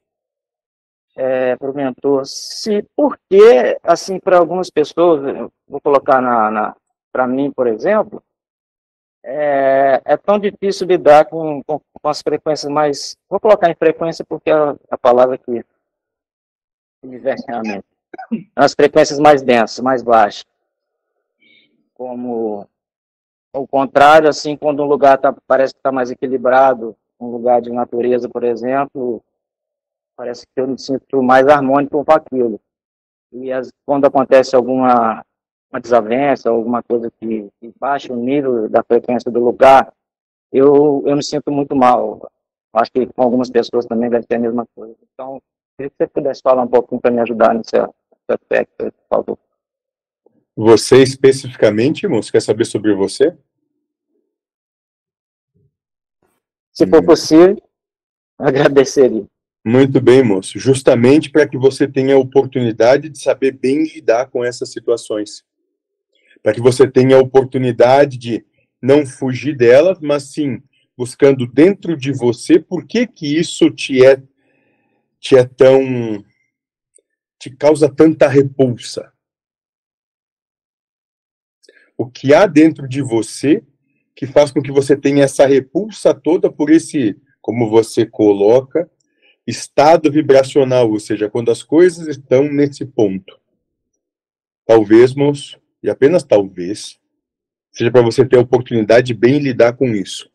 [1.16, 6.76] é, para o mentor, se porque, assim, para algumas pessoas, vou colocar na, na
[7.12, 8.22] para mim, por exemplo,
[9.22, 14.24] é, é, tão difícil lidar com, com, com, as frequências mais, vou colocar em frequência
[14.24, 14.54] porque é
[14.90, 15.64] a palavra que
[17.48, 17.86] à mente,
[18.56, 20.44] as frequências mais densas, mais baixas,
[21.94, 22.68] como
[23.52, 27.70] o contrário, assim, quando um lugar tá, parece que está mais equilibrado, um lugar de
[27.70, 29.22] natureza, por exemplo,
[30.16, 32.60] parece que eu me sinto mais harmônico com aquilo.
[33.32, 35.24] E as, quando acontece alguma
[35.74, 39.92] uma desavença, alguma coisa que, que baixa o nível da frequência do lugar,
[40.52, 42.30] eu, eu me sinto muito mal.
[42.72, 44.96] Acho que com algumas pessoas também deve ser a mesma coisa.
[45.12, 45.42] Então,
[45.76, 47.76] queria que você pudesse falar um pouquinho para me ajudar nesse,
[48.28, 49.38] aspecto, por favor.
[50.56, 53.36] Você especificamente, moço, quer saber sobre você?
[56.74, 57.06] Se for hum.
[57.06, 57.56] possível,
[58.38, 59.24] agradeceria.
[59.64, 60.58] Muito bem, moço.
[60.58, 65.42] Justamente para que você tenha a oportunidade de saber bem lidar com essas situações.
[66.42, 68.44] Para que você tenha a oportunidade de
[68.82, 70.62] não fugir delas, mas sim
[70.96, 74.22] buscando dentro de você por que que isso te é
[75.18, 76.22] te é tão
[77.38, 79.12] te causa tanta repulsa.
[81.96, 83.64] O que há dentro de você
[84.14, 88.88] que faz com que você tenha essa repulsa toda por esse, como você coloca,
[89.46, 93.38] estado vibracional, ou seja, quando as coisas estão nesse ponto.
[94.66, 96.98] Talvez, moço, e apenas talvez,
[97.72, 100.30] seja para você ter a oportunidade de bem lidar com isso.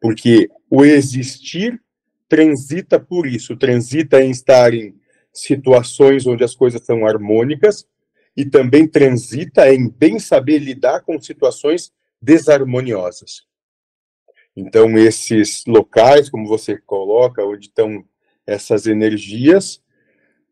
[0.00, 1.80] Porque o existir
[2.28, 4.94] transita por isso, transita em estar em
[5.32, 7.86] situações onde as coisas são harmônicas
[8.36, 11.92] e também transita em bem saber lidar com situações
[12.24, 13.46] desarmoniosas.
[14.56, 18.04] Então, esses locais, como você coloca, onde estão
[18.46, 19.82] essas energias,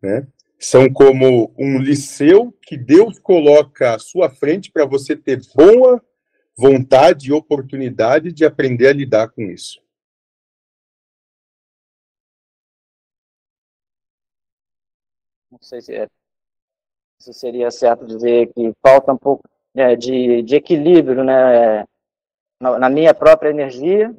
[0.02, 0.26] né,
[0.58, 6.04] são como um liceu que Deus coloca à sua frente para você ter boa
[6.56, 9.80] vontade e oportunidade de aprender a lidar com isso.
[15.50, 16.08] Não sei se, é,
[17.18, 19.42] se seria certo dizer que falta um pouco
[19.74, 21.84] é, de, de equilíbrio né,
[22.60, 24.14] na, na minha própria energia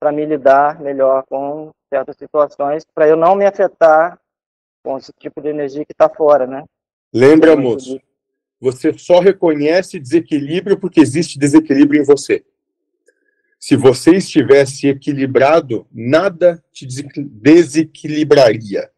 [0.00, 4.18] para me lidar melhor com certas situações, para eu não me afetar
[4.84, 6.64] com esse tipo de energia que está fora, né?
[7.12, 8.00] Lembra, moço,
[8.60, 12.44] você só reconhece desequilíbrio porque existe desequilíbrio em você.
[13.58, 18.90] Se você estivesse equilibrado, nada te desequilibraria.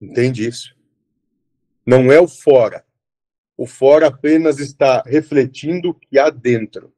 [0.00, 0.74] Entende isso?
[1.84, 2.84] Não é o fora.
[3.56, 6.92] O fora apenas está refletindo o que há dentro.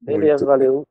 [0.00, 0.46] Beleza, Muito...
[0.46, 0.88] valeu.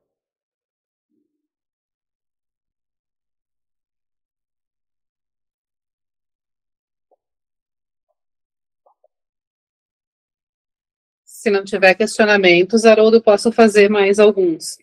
[11.24, 14.78] Se não tiver questionamentos, Haroldo, posso fazer mais alguns.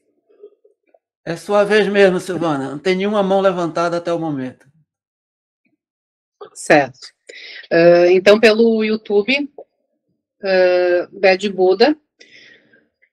[1.26, 2.70] É sua vez mesmo, Silvana.
[2.70, 4.66] Não tem nenhuma mão levantada até o momento.
[6.52, 7.14] Certo.
[7.72, 9.50] Uh, então, pelo YouTube,
[10.42, 11.96] uh, Bad Buda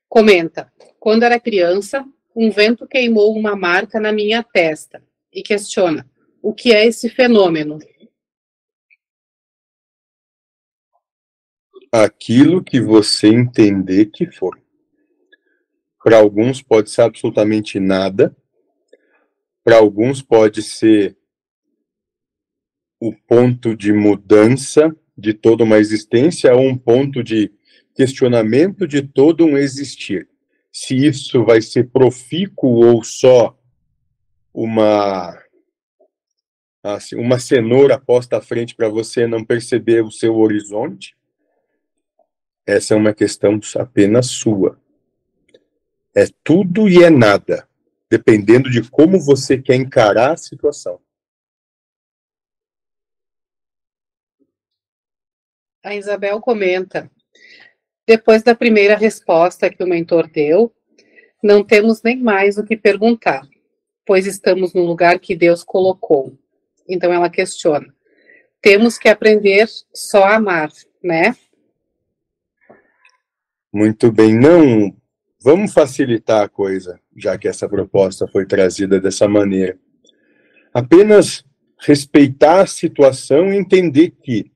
[0.10, 2.06] comenta: Quando era criança,
[2.36, 5.02] um vento queimou uma marca na minha testa
[5.32, 6.06] e questiona:
[6.42, 7.80] o que é esse fenômeno?
[11.92, 14.62] Aquilo que você entender que for.
[16.04, 18.36] Para alguns pode ser absolutamente nada,
[19.64, 21.16] para alguns pode ser
[23.00, 27.52] o ponto de mudança de toda uma existência ou um ponto de
[27.96, 30.28] questionamento de todo um existir.
[30.72, 33.58] Se isso vai ser profícuo ou só
[34.54, 35.38] uma
[36.84, 41.16] assim, uma cenoura posta à frente para você não perceber o seu horizonte,
[42.66, 44.80] essa é uma questão apenas sua.
[46.14, 47.68] É tudo e é nada,
[48.10, 51.00] dependendo de como você quer encarar a situação.
[55.84, 57.10] A Isabel comenta:
[58.06, 60.74] depois da primeira resposta que o mentor deu,
[61.42, 63.48] não temos nem mais o que perguntar,
[64.06, 66.38] pois estamos no lugar que Deus colocou.
[66.88, 67.88] Então ela questiona:
[68.62, 70.70] temos que aprender só a amar,
[71.02, 71.36] né?
[73.72, 74.94] Muito bem, não
[75.44, 79.76] Vamos facilitar a coisa, já que essa proposta foi trazida dessa maneira.
[80.72, 81.44] Apenas
[81.80, 84.52] respeitar a situação e entender que,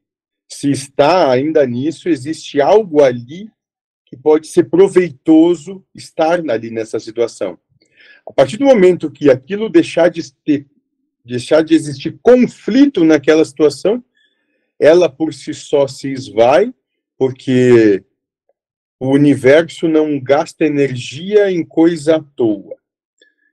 [0.48, 3.50] se está ainda nisso, existe algo ali
[4.06, 7.58] que pode ser proveitoso estar ali nessa situação.
[8.28, 10.68] A partir do momento que aquilo deixar de ter,
[11.26, 14.04] deixar de existir conflito naquela situação,
[14.80, 16.72] ela por si só se esvai,
[17.18, 18.04] porque
[19.00, 22.78] o universo não gasta energia em coisa à toa.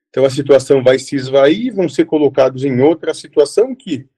[0.09, 4.09] Então a situação vai se esvair, vão ser colocados em outra situação que,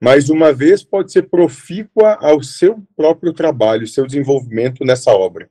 [0.00, 5.50] mais uma vez, pode ser profícua ao seu próprio trabalho, seu desenvolvimento nessa obra.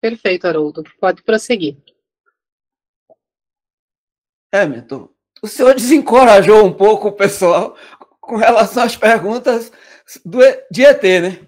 [0.00, 0.84] Perfeito, Haroldo.
[1.00, 1.78] Pode prosseguir.
[4.52, 5.10] É, Mentor.
[5.42, 7.76] O senhor desencorajou um pouco o pessoal
[8.20, 9.72] com relação às perguntas
[10.24, 10.38] do,
[10.70, 11.46] de ET, né?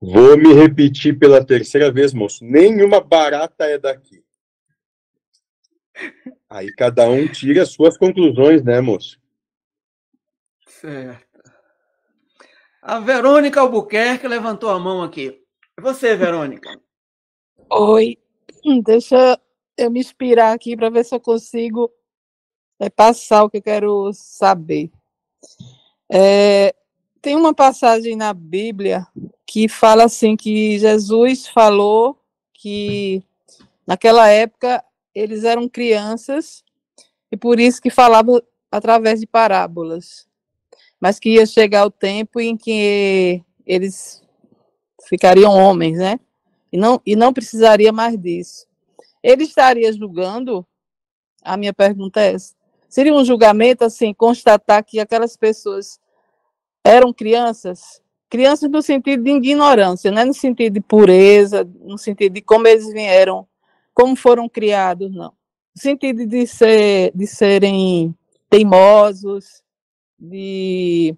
[0.00, 2.44] Vou me repetir pela terceira vez, moço.
[2.44, 4.24] Nenhuma barata é daqui.
[6.48, 9.20] Aí cada um tira as suas conclusões, né, moço?
[10.66, 11.30] Certo.
[12.80, 15.38] A Verônica Albuquerque levantou a mão aqui.
[15.78, 16.70] Você, Verônica?
[17.70, 18.16] Oi.
[18.82, 19.38] Deixa
[19.76, 21.92] eu me inspirar aqui para ver se eu consigo
[22.78, 24.90] é, passar o que eu quero saber.
[26.12, 26.74] É,
[27.22, 29.06] tem uma passagem na Bíblia
[29.46, 32.18] que fala assim que Jesus falou
[32.52, 33.22] que
[33.86, 34.84] naquela época
[35.14, 36.64] eles eram crianças
[37.30, 38.42] e por isso que falava
[38.72, 40.26] através de parábolas,
[41.00, 44.22] mas que ia chegar o tempo em que eles
[45.08, 46.18] ficariam homens, né?
[46.72, 48.66] E não, e não precisaria mais disso.
[49.22, 50.66] ele estaria julgando?
[51.42, 52.59] A minha pergunta é essa.
[52.90, 56.00] Seria um julgamento, assim, constatar que aquelas pessoas
[56.84, 58.02] eram crianças?
[58.28, 62.66] Crianças no sentido de ignorância, não é no sentido de pureza, no sentido de como
[62.66, 63.46] eles vieram,
[63.94, 65.32] como foram criados, não.
[65.76, 68.12] No sentido de, ser, de serem
[68.48, 69.62] teimosos,
[70.18, 71.14] de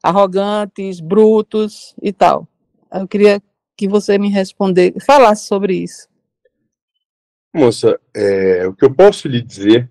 [0.00, 2.46] arrogantes, brutos e tal.
[2.92, 3.42] Eu queria
[3.76, 6.08] que você me respondesse, falasse sobre isso.
[7.52, 9.90] Moça, é, o que eu posso lhe dizer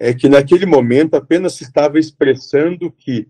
[0.00, 3.28] é que naquele momento apenas se estava expressando que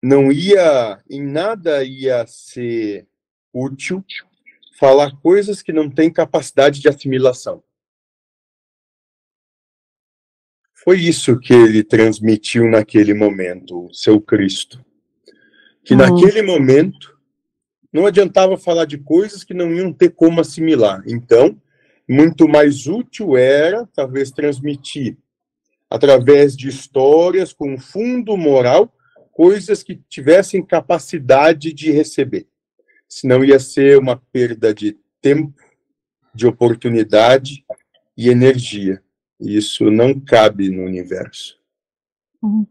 [0.00, 3.08] não ia, em nada ia ser
[3.52, 4.04] útil
[4.78, 7.62] falar coisas que não têm capacidade de assimilação.
[10.72, 14.82] Foi isso que ele transmitiu naquele momento, o seu Cristo.
[15.84, 17.18] Que naquele momento
[17.92, 21.02] não adiantava falar de coisas que não iam ter como assimilar.
[21.06, 21.59] Então,
[22.10, 25.16] muito mais útil era, talvez, transmitir
[25.88, 28.92] através de histórias com fundo moral
[29.30, 32.48] coisas que tivessem capacidade de receber.
[33.08, 35.54] Senão ia ser uma perda de tempo,
[36.34, 37.64] de oportunidade
[38.16, 39.00] e energia.
[39.38, 41.60] Isso não cabe no universo.
[42.42, 42.66] Uhum.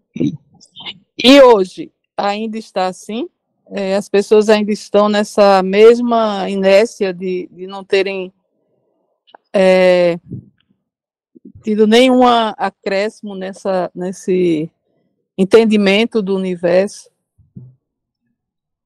[1.18, 3.30] E hoje ainda está assim?
[3.72, 8.34] É, as pessoas ainda estão nessa mesma inércia de, de não terem
[9.54, 10.20] é,
[11.64, 14.72] tido nenhum acréscimo nessa, nesse
[15.38, 17.10] entendimento do universo?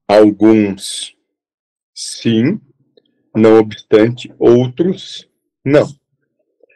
[0.07, 1.15] Alguns
[1.93, 2.59] sim,
[3.35, 5.29] não obstante, outros
[5.63, 5.87] não.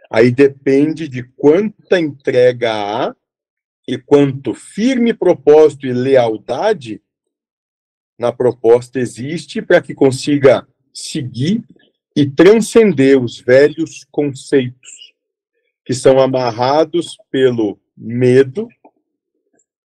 [0.09, 3.15] Aí depende de quanta entrega há
[3.87, 7.01] e quanto firme propósito e lealdade
[8.17, 11.63] na proposta existe para que consiga seguir
[12.17, 15.13] e transcender os velhos conceitos
[15.85, 18.67] que são amarrados pelo medo,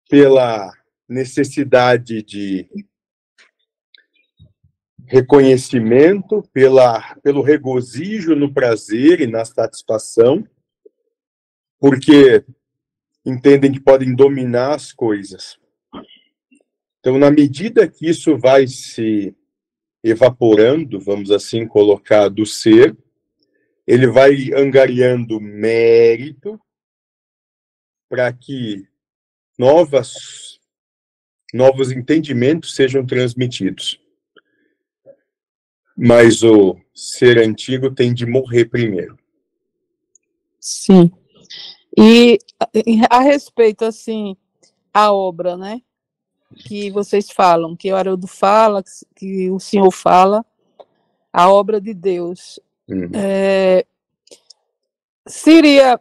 [0.10, 0.70] pela
[1.08, 2.70] necessidade de
[5.06, 10.46] reconhecimento, pela, pelo regozijo no prazer e na satisfação,
[11.80, 12.44] porque
[13.26, 15.58] entendem que podem dominar as coisas.
[17.00, 19.34] Então, na medida que isso vai se
[20.04, 22.98] evaporando, vamos assim colocar, do ser,
[23.86, 26.60] ele vai angariando mérito
[28.08, 28.88] para que
[29.58, 30.60] novas
[31.54, 34.00] novos entendimentos sejam transmitidos
[36.02, 39.20] mas o ser antigo tem de morrer primeiro.
[40.58, 41.12] Sim.
[41.98, 42.40] E
[43.10, 44.38] a respeito, assim,
[44.94, 45.82] a obra, né?
[46.56, 48.84] Que vocês falam, que o Haroldo fala,
[49.16, 50.46] que o senhor fala,
[51.32, 52.60] a obra de Deus.
[52.88, 53.12] Uhum.
[53.14, 53.86] É,
[55.28, 56.00] seria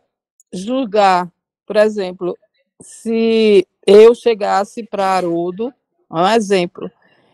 [0.53, 1.31] julgar,
[1.67, 2.37] por exemplo,
[2.81, 5.73] se eu chegasse para Haroldo,
[6.11, 6.91] um exemplo,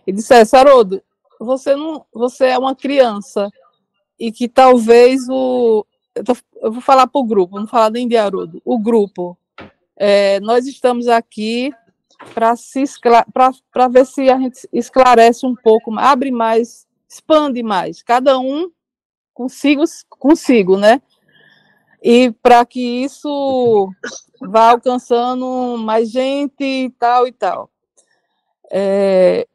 [0.07, 1.03] e dissesse, Haroldo,
[1.39, 3.49] você não, você é uma criança
[4.19, 8.07] e que talvez o eu, tô, eu vou falar para o grupo, não falar nem
[8.07, 9.37] de Haroldo, o grupo,
[9.97, 11.73] é, nós estamos aqui
[12.33, 18.71] para ver se a gente esclarece um pouco, abre mais, expande mais, cada um
[19.33, 21.03] consigo consigo, né?
[22.03, 23.91] E para que isso
[24.41, 27.71] vá alcançando mais gente e tal e tal.
[28.71, 29.47] É,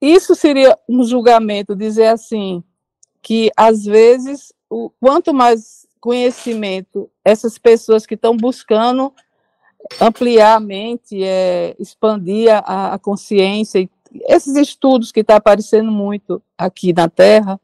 [0.00, 2.62] isso seria um julgamento, dizer assim,
[3.20, 9.12] que às vezes, o, quanto mais conhecimento essas pessoas que estão buscando
[10.00, 13.88] ampliar a mente, é, expandir a, a consciência,
[14.26, 17.60] esses estudos que estão tá aparecendo muito aqui na Terra,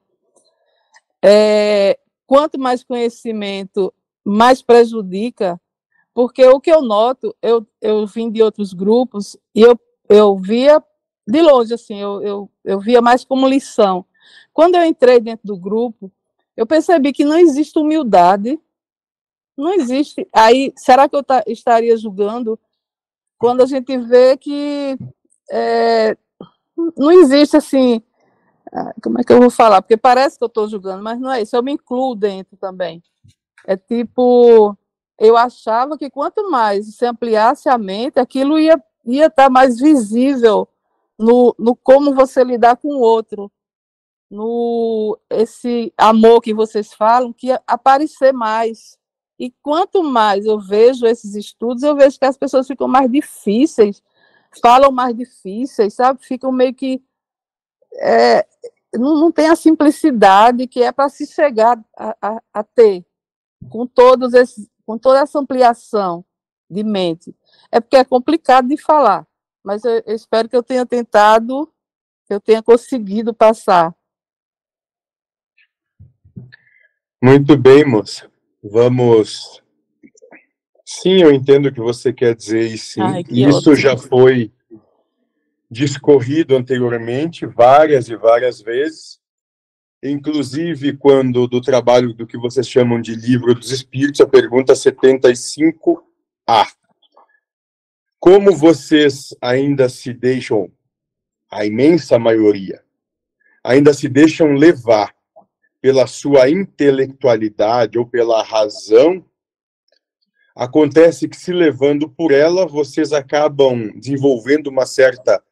[1.23, 3.93] é, quanto mais conhecimento,
[4.25, 5.61] mais prejudica,
[6.13, 10.83] porque o que eu noto, eu, eu vim de outros grupos e eu, eu via
[11.27, 14.05] de longe, assim, eu, eu, eu via mais como lição.
[14.53, 16.13] Quando eu entrei dentro do grupo,
[16.57, 18.61] eu percebi que não existe humildade,
[19.57, 20.29] não existe.
[20.33, 22.59] Aí, será que eu estaria julgando
[23.39, 24.99] quando a gente vê que
[25.51, 26.17] é,
[26.97, 28.03] não existe assim.
[28.73, 29.83] Ah, como é que eu vou falar?
[29.83, 31.55] Porque parece que eu estou julgando, mas não é isso.
[31.55, 33.03] Eu me incluo dentro também.
[33.67, 34.77] É tipo,
[35.19, 39.79] eu achava que quanto mais se ampliasse a mente, aquilo ia ia estar tá mais
[39.79, 40.67] visível
[41.19, 43.53] no, no como você lidar com o outro,
[44.31, 48.99] no esse amor que vocês falam, que aparecer mais.
[49.39, 54.03] E quanto mais eu vejo esses estudos, eu vejo que as pessoas ficam mais difíceis,
[54.63, 56.25] falam mais difíceis, sabe?
[56.25, 57.03] Ficam meio que.
[57.97, 58.47] É,
[58.95, 63.05] não, não tem a simplicidade que é para se chegar a, a, a, ter
[63.69, 66.25] com todos esses, com toda essa ampliação
[66.71, 67.35] de mente.
[67.71, 69.27] É porque é complicado de falar,
[69.65, 71.73] mas eu, eu espero que eu tenha tentado,
[72.27, 73.95] que eu tenha conseguido passar.
[77.23, 78.31] Muito bem, moça.
[78.65, 79.63] Vamos.
[80.87, 83.03] Sim, eu entendo o que você quer dizer, e sim.
[83.03, 83.77] Ai, Isso ótimo.
[83.77, 84.51] já foi
[85.71, 89.21] discorrido anteriormente várias e várias vezes,
[90.03, 96.03] inclusive quando do trabalho do que vocês chamam de livro dos espíritos, a pergunta 75A.
[98.19, 100.73] Como vocês ainda se deixam,
[101.51, 102.83] a imensa maioria,
[103.63, 105.14] ainda se deixam levar
[105.85, 109.23] pela sua intelectualidade ou pela razão,
[110.57, 115.43] acontece que se levando por ela, vocês acabam desenvolvendo uma certa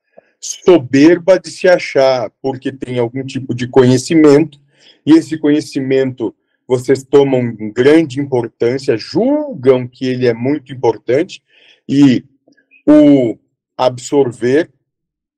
[0.40, 4.58] soberba de se achar, porque tem algum tipo de conhecimento,
[5.04, 6.34] e esse conhecimento
[6.66, 11.42] vocês tomam grande importância, julgam que ele é muito importante,
[11.86, 12.24] e
[12.86, 13.36] o
[13.76, 14.70] absorver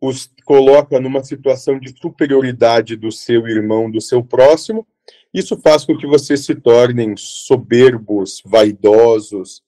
[0.00, 4.86] os coloca numa situação de superioridade do seu irmão, do seu próximo,
[5.32, 9.62] isso faz com que vocês se tornem soberbos, vaidosos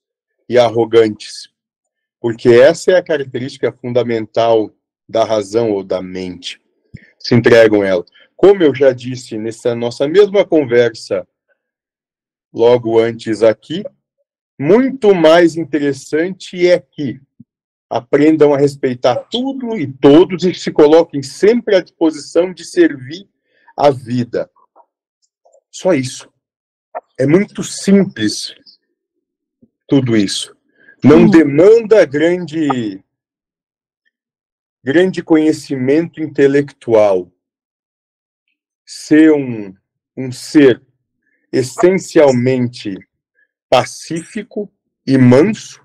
[0.48, 1.48] e arrogantes.
[2.20, 4.70] Porque essa é a característica fundamental
[5.08, 6.60] da razão ou da mente,
[7.18, 8.04] se entregam ela.
[8.36, 11.26] Como eu já disse nessa nossa mesma conversa
[12.52, 13.82] logo antes aqui,
[14.58, 17.20] muito mais interessante é que
[17.88, 23.28] aprendam a respeitar tudo e todos e se coloquem sempre à disposição de servir
[23.76, 24.50] a vida.
[25.70, 26.28] Só isso.
[27.18, 28.54] É muito simples
[29.86, 30.56] tudo isso.
[31.04, 31.30] Não hum.
[31.30, 33.02] demanda grande
[34.86, 37.28] grande conhecimento intelectual,
[38.84, 39.74] ser um,
[40.16, 40.80] um ser
[41.52, 42.94] essencialmente
[43.68, 44.72] pacífico
[45.04, 45.84] e manso,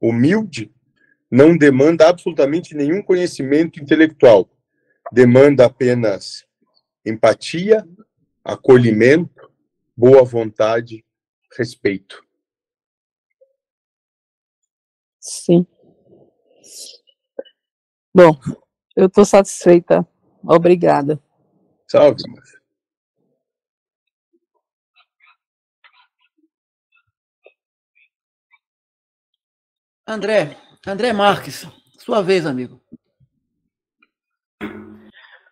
[0.00, 0.72] humilde,
[1.30, 4.48] não demanda absolutamente nenhum conhecimento intelectual.
[5.12, 6.44] Demanda apenas
[7.04, 7.86] empatia,
[8.44, 9.50] acolhimento,
[9.96, 11.04] boa vontade,
[11.56, 12.24] respeito.
[15.20, 15.66] Sim.
[18.14, 18.38] Bom,
[18.96, 20.06] eu estou satisfeita.
[20.42, 21.20] Obrigada.
[21.88, 22.22] Salve.
[30.06, 31.66] André, André Marques,
[31.98, 32.80] sua vez, amigo.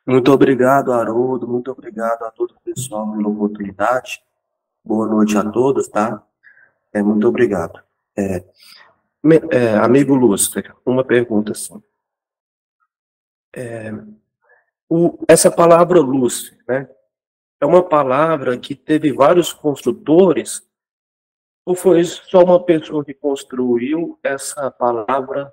[0.06, 1.46] Muito obrigado, Haroldo.
[1.46, 4.22] Muito obrigado a todo o pessoal pela oportunidade.
[4.84, 6.22] Boa noite a todos, tá?
[6.92, 7.80] É, muito obrigado.
[8.16, 8.44] É,
[9.50, 11.82] é, amigo Lúcifer, uma pergunta assim.
[13.56, 13.92] É,
[14.88, 16.88] o, essa palavra luz, né,
[17.60, 20.62] é uma palavra que teve vários construtores,
[21.64, 25.52] ou foi só uma pessoa que construiu essa palavra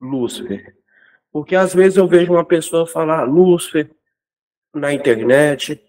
[0.00, 0.76] Lúcifer?
[1.32, 3.90] Porque às vezes eu vejo uma pessoa falar Lúcifer
[4.74, 5.82] na internet,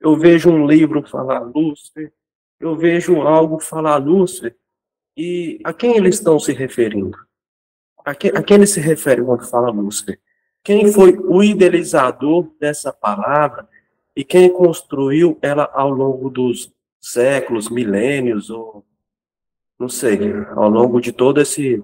[0.00, 2.12] eu vejo um livro falar Lúcifer,
[2.58, 4.56] eu vejo algo falar Lúcifer,
[5.16, 7.18] e a quem eles estão se referindo?
[8.04, 10.18] A, que, a quem eles se referem quando fala Lúcifer?
[10.68, 13.66] quem foi o idealizador dessa palavra
[14.14, 16.70] e quem construiu ela ao longo dos
[17.00, 18.84] séculos, milênios, ou
[19.78, 20.18] não sei,
[20.56, 21.82] ao longo de toda esse,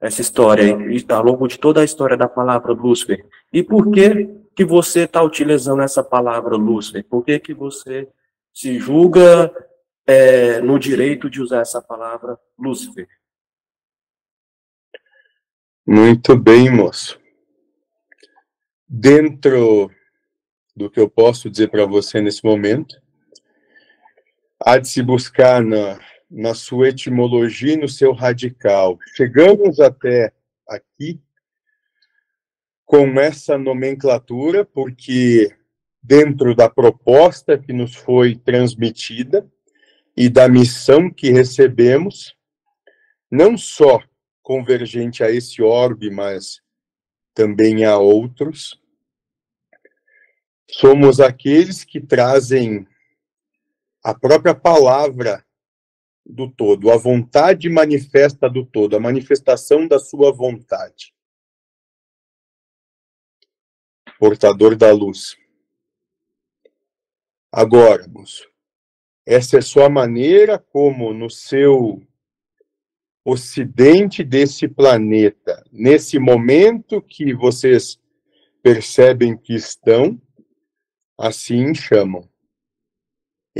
[0.00, 0.76] essa história,
[1.10, 3.26] ao longo de toda a história da palavra Lúcifer.
[3.52, 7.04] E por que que você está utilizando essa palavra Lúcifer?
[7.04, 8.08] Por que que você
[8.52, 9.52] se julga
[10.06, 13.08] é, no direito de usar essa palavra Lúcifer?
[15.86, 17.18] Muito bem, moço
[18.88, 19.90] dentro
[20.74, 22.96] do que eu posso dizer para você nesse momento,
[24.60, 26.00] há de se buscar na,
[26.30, 28.98] na sua etimologia e no seu radical.
[29.14, 30.32] Chegamos até
[30.66, 31.20] aqui
[32.84, 35.54] com essa nomenclatura, porque
[36.02, 39.46] dentro da proposta que nos foi transmitida
[40.16, 42.34] e da missão que recebemos,
[43.30, 44.02] não só
[44.42, 46.62] convergente a esse orbe, mas
[47.34, 48.80] também a outros.
[50.70, 52.86] Somos aqueles que trazem
[54.08, 55.44] a própria palavra
[56.24, 61.14] do todo, a vontade manifesta do todo, a manifestação da sua vontade.
[64.18, 65.36] Portador da luz.
[67.52, 68.50] Agora, moço,
[69.26, 72.02] essa é só a maneira como no seu
[73.22, 78.00] ocidente desse planeta, nesse momento que vocês
[78.62, 80.18] percebem que estão,
[81.18, 82.26] assim chamam.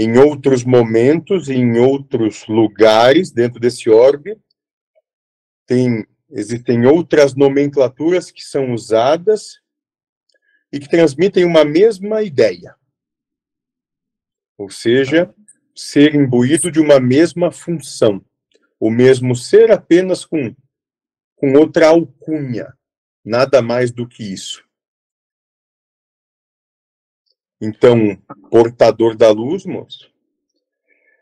[0.00, 4.40] Em outros momentos, em outros lugares dentro desse orbe,
[5.66, 9.60] tem, existem outras nomenclaturas que são usadas
[10.72, 12.76] e que transmitem uma mesma ideia.
[14.56, 15.34] Ou seja,
[15.74, 18.24] ser imbuído de uma mesma função.
[18.78, 20.54] O mesmo ser apenas com,
[21.34, 22.72] com outra alcunha.
[23.24, 24.67] Nada mais do que isso.
[27.60, 28.16] Então,
[28.50, 30.10] portador da luz, moço,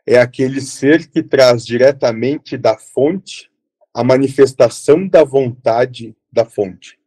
[0.05, 3.51] é aquele ser que traz diretamente da fonte
[3.93, 6.99] a manifestação da vontade da fonte.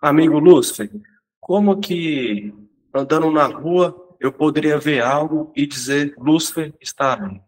[0.00, 0.90] Amigo Lúcifer,
[1.38, 2.54] como que
[2.94, 7.40] andando na rua eu poderia ver algo e dizer Lúcifer está ali?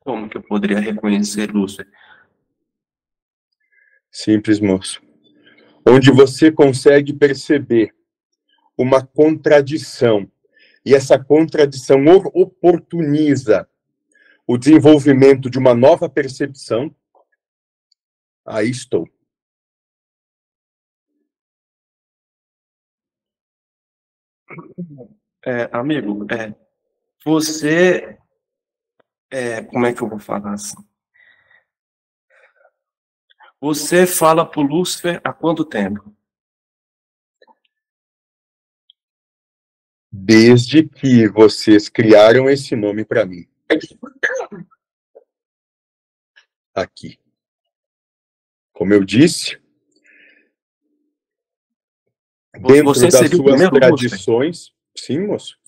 [0.00, 1.86] Como que eu poderia reconhecer Lúcifer?
[4.10, 5.00] Simples, moço.
[5.86, 7.94] Onde você consegue perceber
[8.82, 10.30] uma contradição
[10.84, 12.04] e essa contradição
[12.34, 13.68] oportuniza
[14.46, 16.94] o desenvolvimento de uma nova percepção,
[18.44, 19.08] aí estou.
[25.44, 26.54] É, amigo, é,
[27.24, 28.18] você,
[29.30, 30.76] é, como é que eu vou falar assim?
[33.60, 36.14] Você fala para o Lúcifer há quanto tempo?
[40.12, 43.48] Desde que vocês criaram esse nome para mim.
[46.74, 47.18] Aqui.
[48.74, 49.58] Como eu disse,
[52.60, 54.74] dentro Você das suas tradições.
[54.96, 55.58] Sim, moço.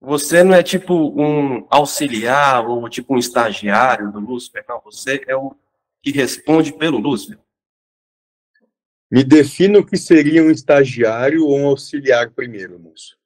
[0.00, 4.80] Você não é tipo um auxiliar ou tipo um estagiário do Lúcifer, não.
[4.82, 5.56] Você é o
[6.02, 7.38] que responde pelo Lúcifer.
[9.10, 13.16] Me defina o que seria um estagiário ou um auxiliar primeiro, moço.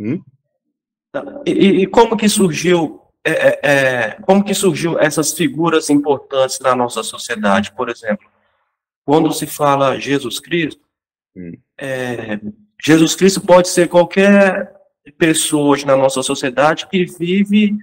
[0.00, 0.22] Hum?
[1.46, 6.74] E, e, como que surgiu é, é, é, como que surgiu essas figuras importantes na
[6.74, 8.28] nossa sociedade, por exemplo,
[9.04, 10.82] quando se fala Jesus Cristo,
[11.36, 11.52] hum.
[11.78, 12.40] é,
[12.82, 14.74] Jesus Cristo pode ser qualquer
[15.16, 17.78] pessoa hoje na nossa sociedade que vive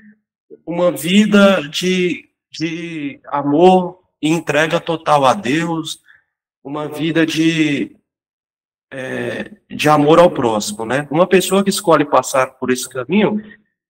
[0.70, 6.00] uma vida de, de amor e entrega total a Deus,
[6.64, 7.98] uma vida de
[8.92, 11.08] é, de amor ao próximo, né?
[11.10, 13.42] Uma pessoa que escolhe passar por esse caminho,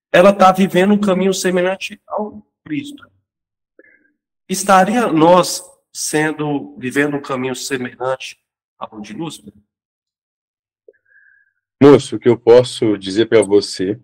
[0.09, 3.05] ela está vivendo um caminho semelhante ao Cristo.
[4.47, 5.61] Estaria nós
[5.91, 8.39] sendo vivendo um caminho semelhante
[8.77, 9.53] ao de Lúcifer?
[11.81, 13.99] Moço, o que eu posso dizer para você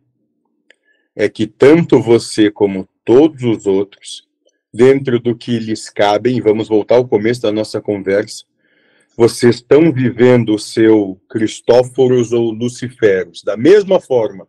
[1.15, 4.27] é que tanto você como todos os outros,
[4.73, 8.43] dentro do que lhes cabem, vamos voltar ao começo da nossa conversa,
[9.15, 14.45] vocês estão vivendo o seu Cristóforos ou Luciferos da mesma forma.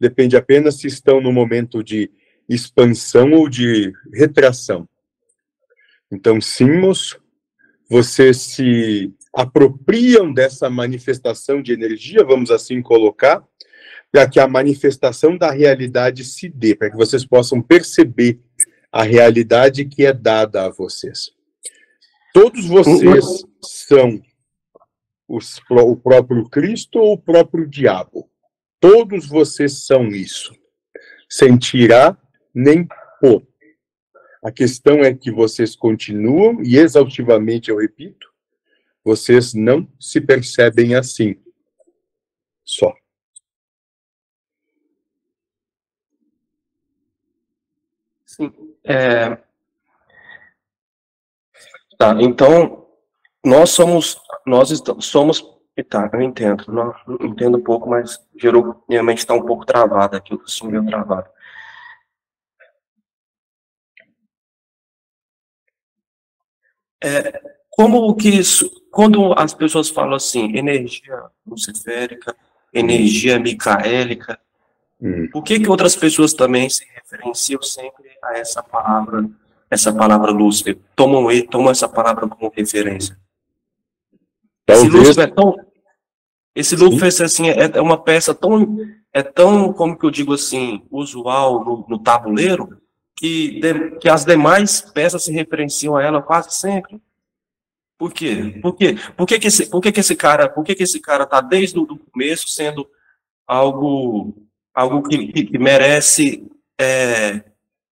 [0.00, 2.10] Depende apenas se estão no momento de
[2.48, 4.88] expansão ou de retração.
[6.10, 7.18] Então, simos,
[7.90, 13.44] vocês se apropriam dessa manifestação de energia, vamos assim colocar,
[14.10, 18.40] para que a manifestação da realidade se dê, para que vocês possam perceber
[18.90, 21.30] a realidade que é dada a vocês.
[22.32, 23.24] Todos vocês
[23.62, 24.22] são
[25.28, 28.30] os, o próprio Cristo ou o próprio diabo?
[28.80, 30.54] Todos vocês são isso,
[31.28, 32.18] sem tirar
[32.54, 32.86] nem
[33.20, 33.46] pôr.
[34.42, 38.28] A questão é que vocês continuam, e exaustivamente eu repito,
[39.04, 41.36] vocês não se percebem assim.
[42.64, 42.94] Só.
[48.36, 48.52] Sim.
[48.84, 49.38] É,
[51.98, 52.86] Tá, então,
[53.44, 55.42] nós somos, nós estamos, somos,
[55.88, 56.94] tá, eu entendo, não,
[57.26, 61.28] entendo um pouco, mas gerou, minha mente está um pouco travada aqui, o meio travado.
[67.02, 72.34] É, como que isso, quando as pessoas falam assim, energia luciférica,
[72.72, 74.38] energia micaélica,
[75.00, 75.28] hum.
[75.32, 79.28] por que que outras pessoas também se referenciam sempre a essa palavra
[79.70, 83.18] essa palavra Lúcifer, tomam, tomam essa palavra como referência.
[84.66, 85.56] Esse Lúcifer é tão.
[86.54, 88.78] Esse Lúcifer assim, é, é, uma peça tão.
[89.12, 92.80] É tão, como que eu digo assim, usual no, no tabuleiro,
[93.16, 97.00] que, de, que as demais peças se referenciam a ela quase sempre.
[97.96, 98.58] Por quê?
[98.60, 98.94] Por quê?
[99.16, 101.40] Por que, que, esse, por que, que esse cara, por que, que esse cara tá
[101.40, 102.86] desde o começo sendo
[103.46, 104.34] algo,
[104.76, 106.46] algo que, que merece
[106.78, 107.42] é,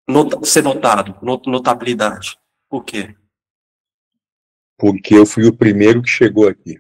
[0.07, 2.39] not, ser notado, not, notabilidade.
[2.69, 3.17] Por quê?
[4.77, 6.79] Porque eu fui o primeiro que chegou aqui.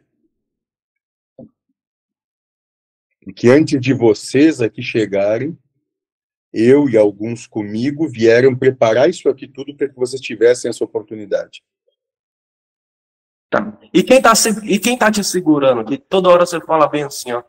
[3.27, 5.59] E que antes de vocês aqui chegarem,
[6.53, 11.65] eu e alguns comigo vieram preparar isso aqui tudo para que vocês tivessem essa oportunidade.
[13.49, 13.79] Tá.
[13.93, 14.33] E quem está
[14.65, 15.85] e quem tá te segurando?
[15.85, 17.43] Que toda hora você fala bem assim, ó.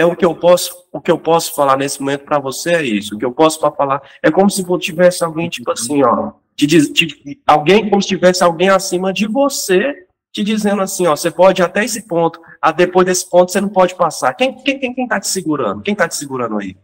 [0.00, 2.82] É o que eu posso, o que eu posso falar nesse momento para você é
[2.82, 3.14] isso.
[3.14, 7.42] O que eu posso falar é como se tivesse alguém tipo assim, ó, te te,
[7.46, 11.84] alguém como se tivesse alguém acima de você te dizendo assim, ó, você pode até
[11.84, 14.32] esse ponto, a depois desse ponto você não pode passar.
[14.32, 15.82] Quem quem quem, quem tá te segurando?
[15.82, 16.74] Quem tá te segurando aí?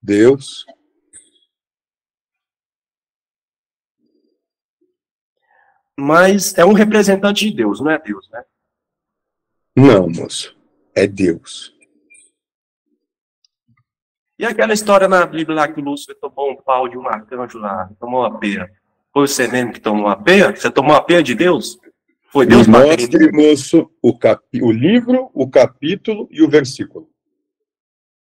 [0.00, 0.64] Deus.
[5.94, 8.42] Mas é um representante de Deus, não é Deus, né?
[9.76, 10.55] Não, moço.
[10.96, 11.76] É Deus.
[14.38, 17.58] E aquela história na Bíblia lá que o Lúcifer tomou um pau de um arcanjo
[17.58, 18.70] lá, tomou uma peia.
[19.12, 20.56] Foi você mesmo que tomou uma peia?
[20.56, 21.78] Você tomou uma peia de Deus?
[22.30, 24.62] Foi Deus Me mostre, moço, o, capi...
[24.62, 27.08] o livro, o capítulo e o versículo.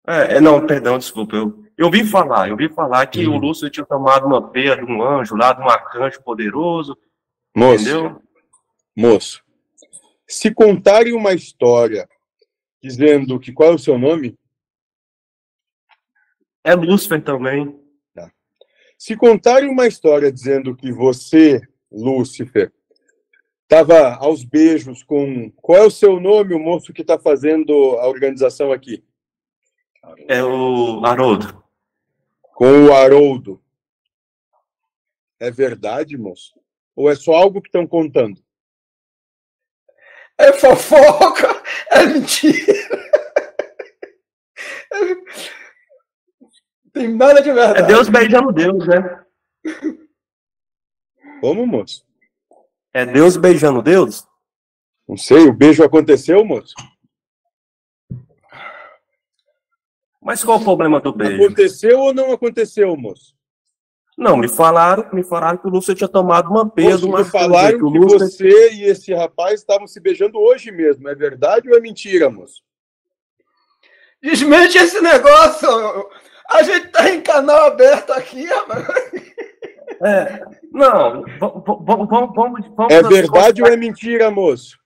[0.05, 1.35] É, é, não, perdão, desculpa.
[1.35, 3.35] Eu, eu vi falar, eu vi falar que hum.
[3.35, 6.97] o Lúcio tinha tomado uma peia de um anjo lá, de um arcanjo poderoso.
[7.55, 8.21] Moço, entendeu?
[8.97, 9.43] moço,
[10.27, 12.07] se contarem uma história
[12.83, 14.37] dizendo que qual é o seu nome?
[16.65, 17.79] É Lúcifer também.
[18.13, 18.29] Tá.
[18.97, 22.73] Se contarem uma história dizendo que você, Lúcifer,
[23.63, 25.49] estava aos beijos com.
[25.51, 29.01] Qual é o seu nome, o moço que está fazendo a organização aqui?
[30.27, 31.63] É o Haroldo.
[32.41, 33.63] Com o Haroldo.
[35.39, 36.59] É verdade, moço?
[36.93, 38.43] Ou é só algo que estão contando?
[40.37, 42.73] É fofoca, é mentira.
[46.93, 47.79] Tem nada de verdade.
[47.79, 49.25] É Deus beijando Deus, né?
[51.41, 52.05] Como, moço?
[52.93, 54.27] É Deus beijando Deus?
[55.07, 56.73] Não sei, o beijo aconteceu, moço?
[60.21, 61.43] Mas qual o problema do beijo?
[61.43, 63.35] Aconteceu ou não aconteceu, moço?
[64.17, 67.11] Não, me falaram, me falaram que o Lúcio tinha tomado uma peso.
[67.11, 68.19] Me falaram que, Lúcio...
[68.19, 71.09] você e esse rapaz estavam se beijando hoje mesmo.
[71.09, 72.61] É verdade ou é mentira, moço?
[74.21, 75.67] Desmente esse negócio.
[76.49, 78.87] A gente tá em canal aberto aqui, rapaz.
[80.05, 81.63] É, não, vamos,
[82.09, 84.77] vamos, vamos, É verdade ou é mentira, moço?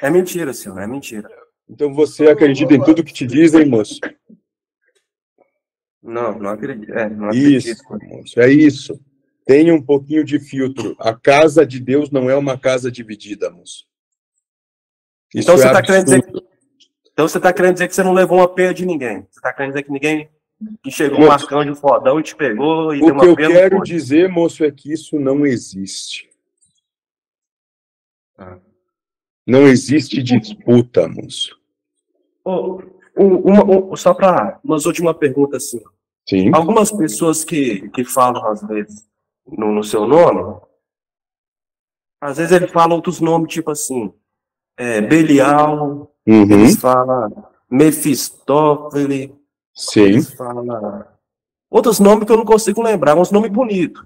[0.00, 1.28] É mentira, senhor, é mentira.
[1.68, 4.00] Então você acredita em tudo que te dizem, moço?
[6.02, 6.92] Não, não acredito.
[6.92, 7.68] É, não acredito.
[8.24, 9.00] Isso, é isso.
[9.44, 10.96] Tenha um pouquinho de filtro.
[10.98, 13.86] A casa de Deus não é uma casa dividida, moço.
[15.34, 16.42] Isso então, você é tá querendo dizer que,
[17.12, 19.22] então você está querendo dizer que você não levou uma peia de ninguém.
[19.30, 20.28] Você está querendo dizer que ninguém
[20.82, 24.28] que chegou moço, um arcanjo fodão e te pegou e O que eu quero dizer,
[24.28, 26.30] moço, é que isso não existe.
[28.38, 28.58] Ah.
[29.46, 31.58] Não existe disputa, moço.
[32.44, 32.80] Oh,
[33.16, 35.80] uma, só para umas última pergunta assim.
[36.28, 36.50] Sim.
[36.54, 39.06] Algumas pessoas que, que falam às vezes
[39.46, 40.60] no, no seu nome,
[42.20, 44.12] às vezes ele fala outros nomes tipo assim,
[44.76, 46.50] é, Belial, uhum.
[46.50, 49.30] eles falam Mefistófeles,
[49.74, 50.02] Sim.
[50.02, 51.04] eles falam
[51.70, 54.04] outros nomes que eu não consigo lembrar, uns nomes bonitos.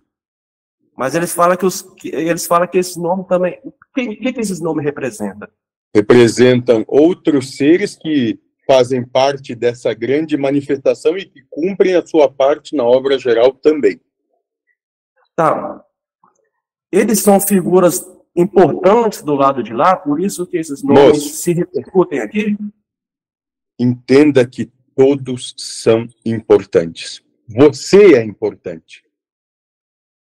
[0.97, 3.61] Mas eles falam que, os, que, eles falam que esse nome também.
[3.63, 5.47] O que, que esses nomes representam?
[5.95, 12.75] Representam outros seres que fazem parte dessa grande manifestação e que cumprem a sua parte
[12.75, 14.01] na obra geral também.
[15.35, 15.85] Tá.
[16.91, 18.05] Eles são figuras
[18.35, 22.57] importantes do lado de lá, por isso que esses nomes Moço, se repercutem aqui?
[23.79, 27.23] Entenda que todos são importantes.
[27.49, 29.05] Você é importante.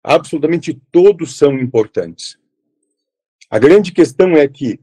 [0.03, 2.39] Absolutamente todos são importantes.
[3.49, 4.79] A grande questão é que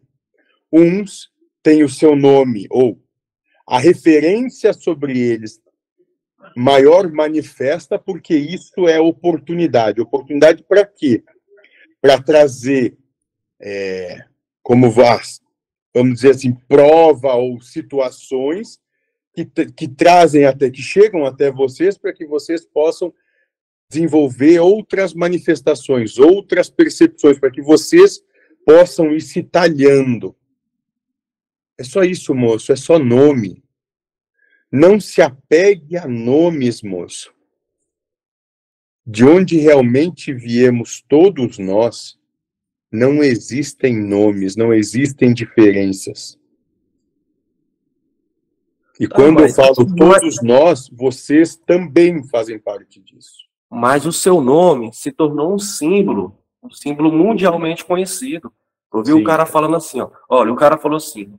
[0.72, 1.30] uns
[1.62, 3.00] têm o seu nome ou
[3.66, 5.60] a referência sobre eles
[6.56, 10.00] maior manifesta porque isso é oportunidade.
[10.00, 11.24] Oportunidade para quê?
[12.00, 12.96] Para trazer,
[13.60, 14.24] é,
[14.62, 14.90] como
[15.94, 18.78] vamos dizer assim, prova ou situações
[19.34, 23.12] que, que trazem até, que chegam até vocês para que vocês possam
[23.90, 28.20] desenvolver outras manifestações, outras percepções, para que vocês
[28.64, 30.34] possam ir se talhando.
[31.78, 33.62] É só isso, moço, é só nome.
[34.72, 37.32] Não se apegue a nomes, moço.
[39.06, 42.18] De onde realmente viemos todos nós,
[42.90, 46.38] não existem nomes, não existem diferenças.
[48.98, 53.46] E quando eu falo todos nós, vocês também fazem parte disso.
[53.70, 58.50] Mas o seu nome se tornou um símbolo, um símbolo mundialmente conhecido.
[58.92, 60.10] Eu vi o cara falando assim, ó.
[60.28, 61.38] Olha, o cara falou assim,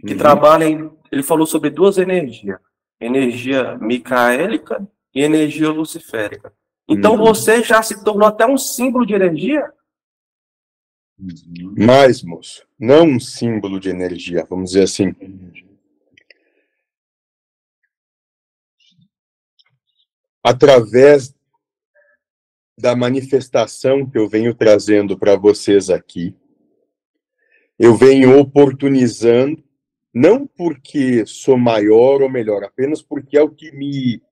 [0.00, 0.18] que uhum.
[0.18, 2.58] trabalha em, ele falou sobre duas energias,
[3.00, 6.52] energia micaélica e energia luciférica.
[6.88, 7.24] Então uhum.
[7.24, 9.72] você já se tornou até um símbolo de energia?
[11.76, 15.14] Mais, moço, não um símbolo de energia, vamos dizer assim.
[20.42, 21.34] Através
[22.78, 26.34] da manifestação que eu venho trazendo para vocês aqui,
[27.78, 29.62] eu venho oportunizando,
[30.12, 34.22] não porque sou maior ou melhor, apenas porque é o que me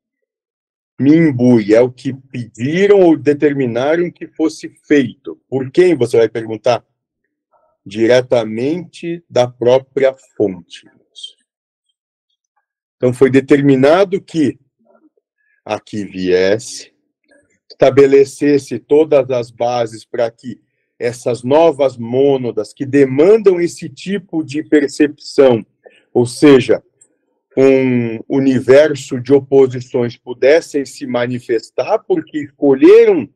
[1.01, 5.41] me imbui, é o que pediram ou determinaram que fosse feito.
[5.49, 6.85] Por quem, você vai perguntar?
[7.87, 10.91] Diretamente da própria fonte.
[12.97, 14.59] Então, foi determinado que
[15.65, 16.93] aqui viesse,
[17.71, 20.61] estabelecesse todas as bases para que
[20.99, 25.65] essas novas mônadas que demandam esse tipo de percepção,
[26.13, 26.83] ou seja,
[27.57, 33.29] um universo de oposições pudessem se manifestar, porque escolheram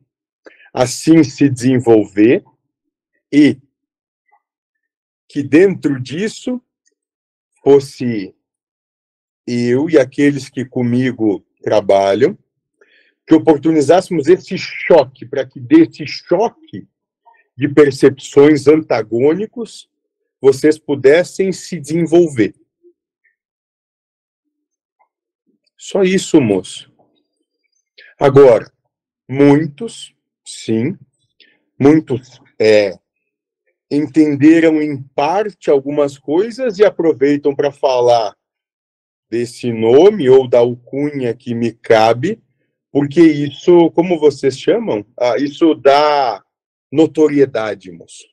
[0.73, 2.43] assim se desenvolver,
[3.31, 3.57] e
[5.27, 6.61] que dentro disso
[7.63, 8.35] fosse
[9.47, 12.37] eu e aqueles que comigo trabalham,
[13.25, 16.87] que oportunizássemos esse choque, para que desse choque
[17.55, 19.89] de percepções antagônicos
[20.41, 22.53] vocês pudessem se desenvolver.
[25.77, 26.91] Só isso, moço.
[28.19, 28.71] Agora,
[29.27, 30.13] muitos,
[30.45, 30.97] sim,
[31.79, 32.97] muitos é,
[33.89, 38.35] entenderam em parte algumas coisas e aproveitam para falar
[39.29, 42.41] desse nome ou da alcunha que me cabe,
[42.91, 46.43] porque isso, como vocês chamam, ah, isso dá
[46.93, 48.23] notoriedade, moço.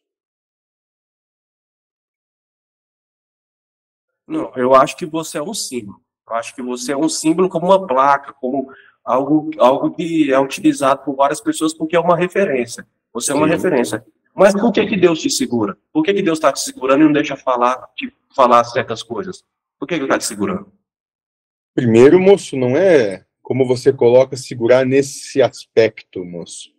[4.28, 6.02] Não, eu acho que você é um símbolo.
[6.28, 8.70] Eu acho que você é um símbolo como uma placa, como
[9.02, 12.86] algo, algo que é utilizado por várias pessoas porque é uma referência.
[13.14, 13.54] Você é uma Sim.
[13.54, 14.06] referência.
[14.34, 15.76] Mas por que, que Deus te segura?
[15.90, 19.42] Por que, que Deus está te segurando e não deixa falar, te falar certas coisas?
[19.78, 20.70] Por que, que Ele está te segurando?
[21.74, 26.70] Primeiro, moço, não é como você coloca segurar nesse aspecto, moço.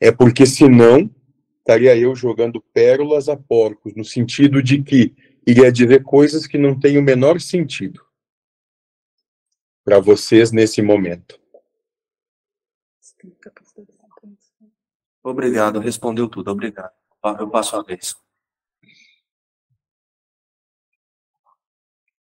[0.00, 1.10] É porque senão
[1.58, 5.14] estaria eu jogando pérolas a porcos, no sentido de que
[5.46, 8.04] iria dizer coisas que não têm o menor sentido
[9.84, 11.40] para vocês nesse momento?
[15.22, 16.92] Obrigado, respondeu tudo, obrigado.
[17.38, 18.14] Eu passo a vez.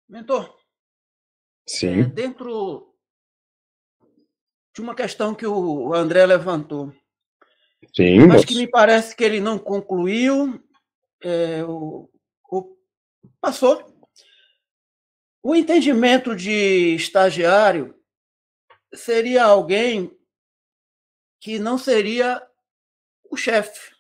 [0.09, 0.57] Mentor.
[1.66, 2.01] Sim.
[2.01, 2.95] É, dentro
[4.75, 6.95] de uma questão que o André levantou.
[7.95, 8.26] Sim.
[8.26, 10.62] Mas que me parece que ele não concluiu.
[11.22, 12.09] É, o,
[12.51, 12.77] o,
[13.40, 13.85] passou.
[15.43, 17.94] O entendimento de estagiário
[18.94, 20.11] seria alguém
[21.40, 22.43] que não seria
[23.31, 23.93] o chefe.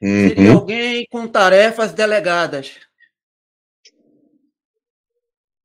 [0.00, 0.28] Uhum.
[0.28, 2.80] Seria alguém com tarefas delegadas.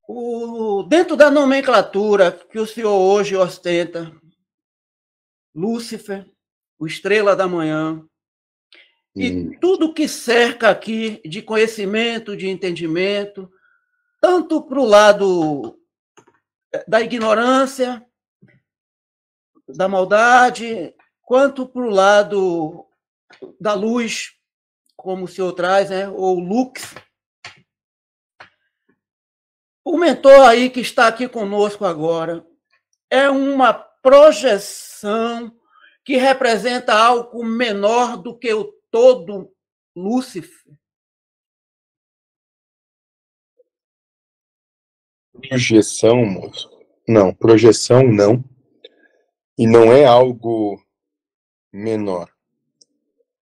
[0.08, 4.12] O, dentro da nomenclatura que o senhor hoje ostenta,
[5.56, 6.30] Lúcifer,
[6.78, 8.06] o Estrela da Manhã,
[9.16, 13.50] e tudo que cerca aqui de conhecimento, de entendimento,
[14.20, 15.80] tanto para o lado
[16.74, 18.06] eh, da ignorância,
[19.70, 22.86] da maldade, quanto para o lado
[23.60, 24.34] da luz,
[24.98, 26.10] como o senhor traz, né?
[26.10, 26.94] ou lux.
[29.84, 32.46] O mentor aí que está aqui conosco agora
[33.10, 35.56] é uma projeção
[36.06, 39.52] que representa algo menor do que o todo
[39.96, 40.78] Lúcifer.
[45.34, 46.70] Projeção, moço?
[47.08, 48.44] Não, projeção não.
[49.58, 50.80] E não é algo
[51.74, 52.30] menor.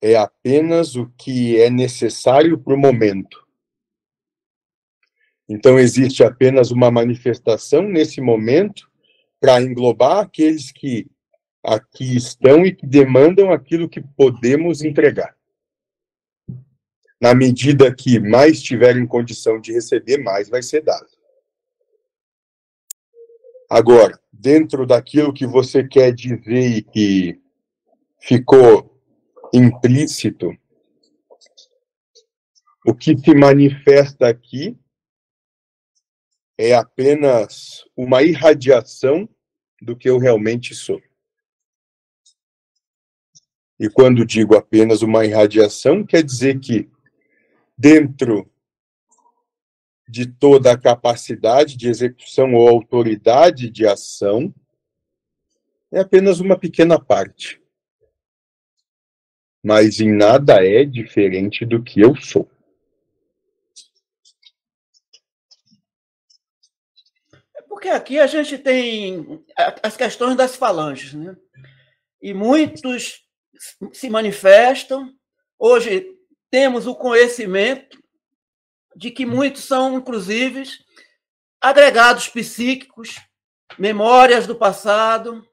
[0.02, 3.46] É apenas o que é necessário para o momento.
[5.48, 8.90] Então, existe apenas uma manifestação nesse momento
[9.40, 11.08] para englobar aqueles que
[11.64, 15.36] aqui estão e que demandam aquilo que podemos entregar.
[17.22, 21.07] Na medida que mais tiverem condição de receber, mais vai ser dado.
[23.69, 27.40] Agora, dentro daquilo que você quer dizer e que
[28.19, 28.99] ficou
[29.53, 30.57] implícito,
[32.86, 34.80] o que se manifesta aqui
[36.57, 39.30] é apenas uma irradiação
[39.81, 41.02] do que eu realmente sou.
[43.80, 46.89] E quando digo apenas uma irradiação, quer dizer que
[47.77, 48.51] dentro
[50.06, 54.53] de toda a capacidade de execução ou autoridade de ação,
[55.91, 57.61] é apenas uma pequena parte.
[59.64, 62.49] Mas em nada é diferente do que eu sou.
[67.56, 69.45] É porque aqui a gente tem
[69.81, 71.38] as questões das falanges, né?
[72.22, 73.28] E muitos
[73.91, 75.14] se manifestam.
[75.57, 76.07] Hoje
[76.49, 78.02] temos o conhecimento
[78.95, 80.64] de que muitos são, inclusive,
[81.61, 83.15] agregados psíquicos,
[83.77, 85.45] memórias do passado,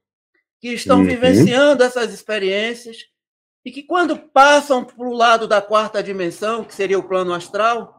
[0.61, 1.07] que estão uhum.
[1.07, 3.05] vivenciando essas experiências
[3.65, 7.97] e que, quando passam para o lado da quarta dimensão, que seria o plano astral,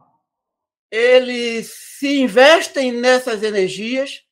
[0.90, 4.22] eles se investem nessas energias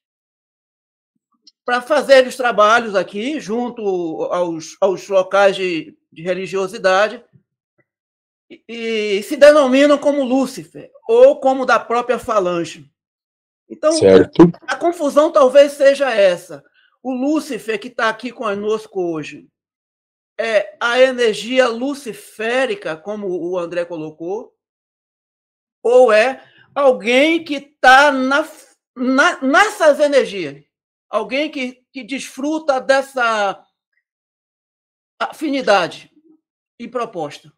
[1.67, 3.83] para fazer os trabalhos aqui, junto
[4.31, 7.23] aos, aos locais de, de religiosidade,
[8.49, 12.89] e, e, se denominam como Lúcifer, ou como da própria falange.
[13.69, 14.49] Então, certo.
[14.61, 16.65] a confusão talvez seja essa.
[17.03, 19.49] O Lúcifer que está aqui conosco hoje
[20.39, 24.55] é a energia luciférica, como o André colocou,
[25.83, 28.49] ou é alguém que está na,
[28.95, 30.63] na, nessas energias,
[31.09, 33.65] alguém que, que desfruta dessa
[35.19, 36.11] afinidade
[36.79, 37.53] e proposta.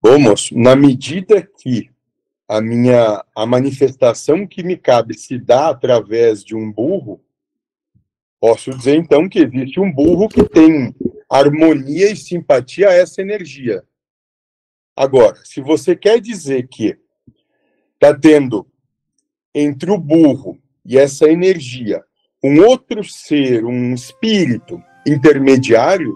[0.00, 1.90] Bom, moço, na medida que
[2.48, 7.24] a minha a manifestação que me cabe se dá através de um burro,
[8.40, 10.94] posso dizer então que existe um burro que tem
[11.30, 13.84] harmonia e simpatia a essa energia.
[14.94, 16.98] Agora, se você quer dizer que
[17.94, 18.66] está tendo
[19.54, 22.02] entre o burro e essa energia
[22.44, 26.12] um outro ser, um espírito intermediário,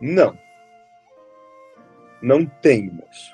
[0.00, 0.38] não.
[2.20, 3.32] Não temos.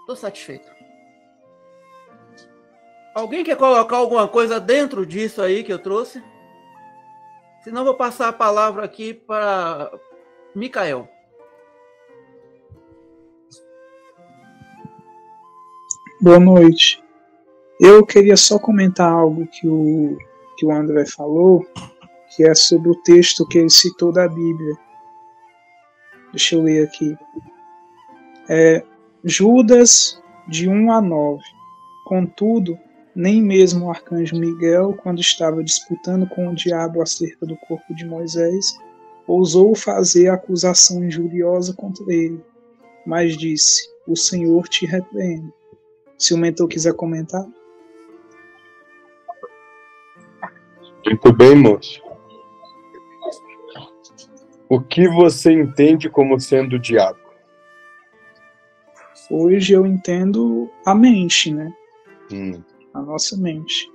[0.00, 0.66] Estou satisfeito.
[3.14, 6.22] Alguém quer colocar alguma coisa dentro disso aí que eu trouxe?
[7.68, 9.92] Senão vou passar a palavra aqui para
[10.54, 11.06] Micael.
[16.18, 17.04] Boa noite.
[17.78, 20.16] Eu queria só comentar algo que o,
[20.56, 21.62] que o André falou,
[22.34, 24.74] que é sobre o texto que ele citou da Bíblia.
[26.30, 27.14] Deixa eu ler aqui.
[28.48, 28.82] É,
[29.22, 30.18] Judas,
[30.48, 31.42] de 1 a 9.
[32.06, 32.78] Contudo,
[33.18, 38.06] nem mesmo o arcanjo Miguel, quando estava disputando com o diabo acerca do corpo de
[38.06, 38.78] Moisés,
[39.26, 42.40] ousou fazer acusação injuriosa contra ele,
[43.04, 45.52] mas disse: O Senhor te repreende.
[46.16, 47.44] Se o mentor quiser comentar.
[51.04, 52.00] Muito bem, moço.
[54.68, 57.18] O que você entende como sendo o diabo?
[59.28, 61.72] Hoje eu entendo a mente, né?
[62.32, 62.62] Hum.
[62.98, 63.88] A nossa mente.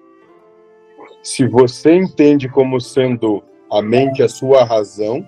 [1.21, 5.27] Se você entende como sendo a mente a sua razão,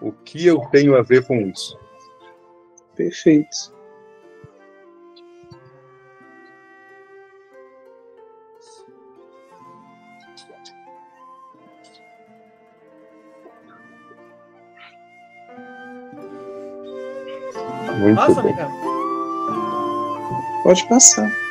[0.00, 1.78] o que eu tenho a ver com isso?
[2.96, 3.78] Perfeito.
[17.98, 18.54] Muito Passa, bom.
[20.62, 21.49] Pode passar.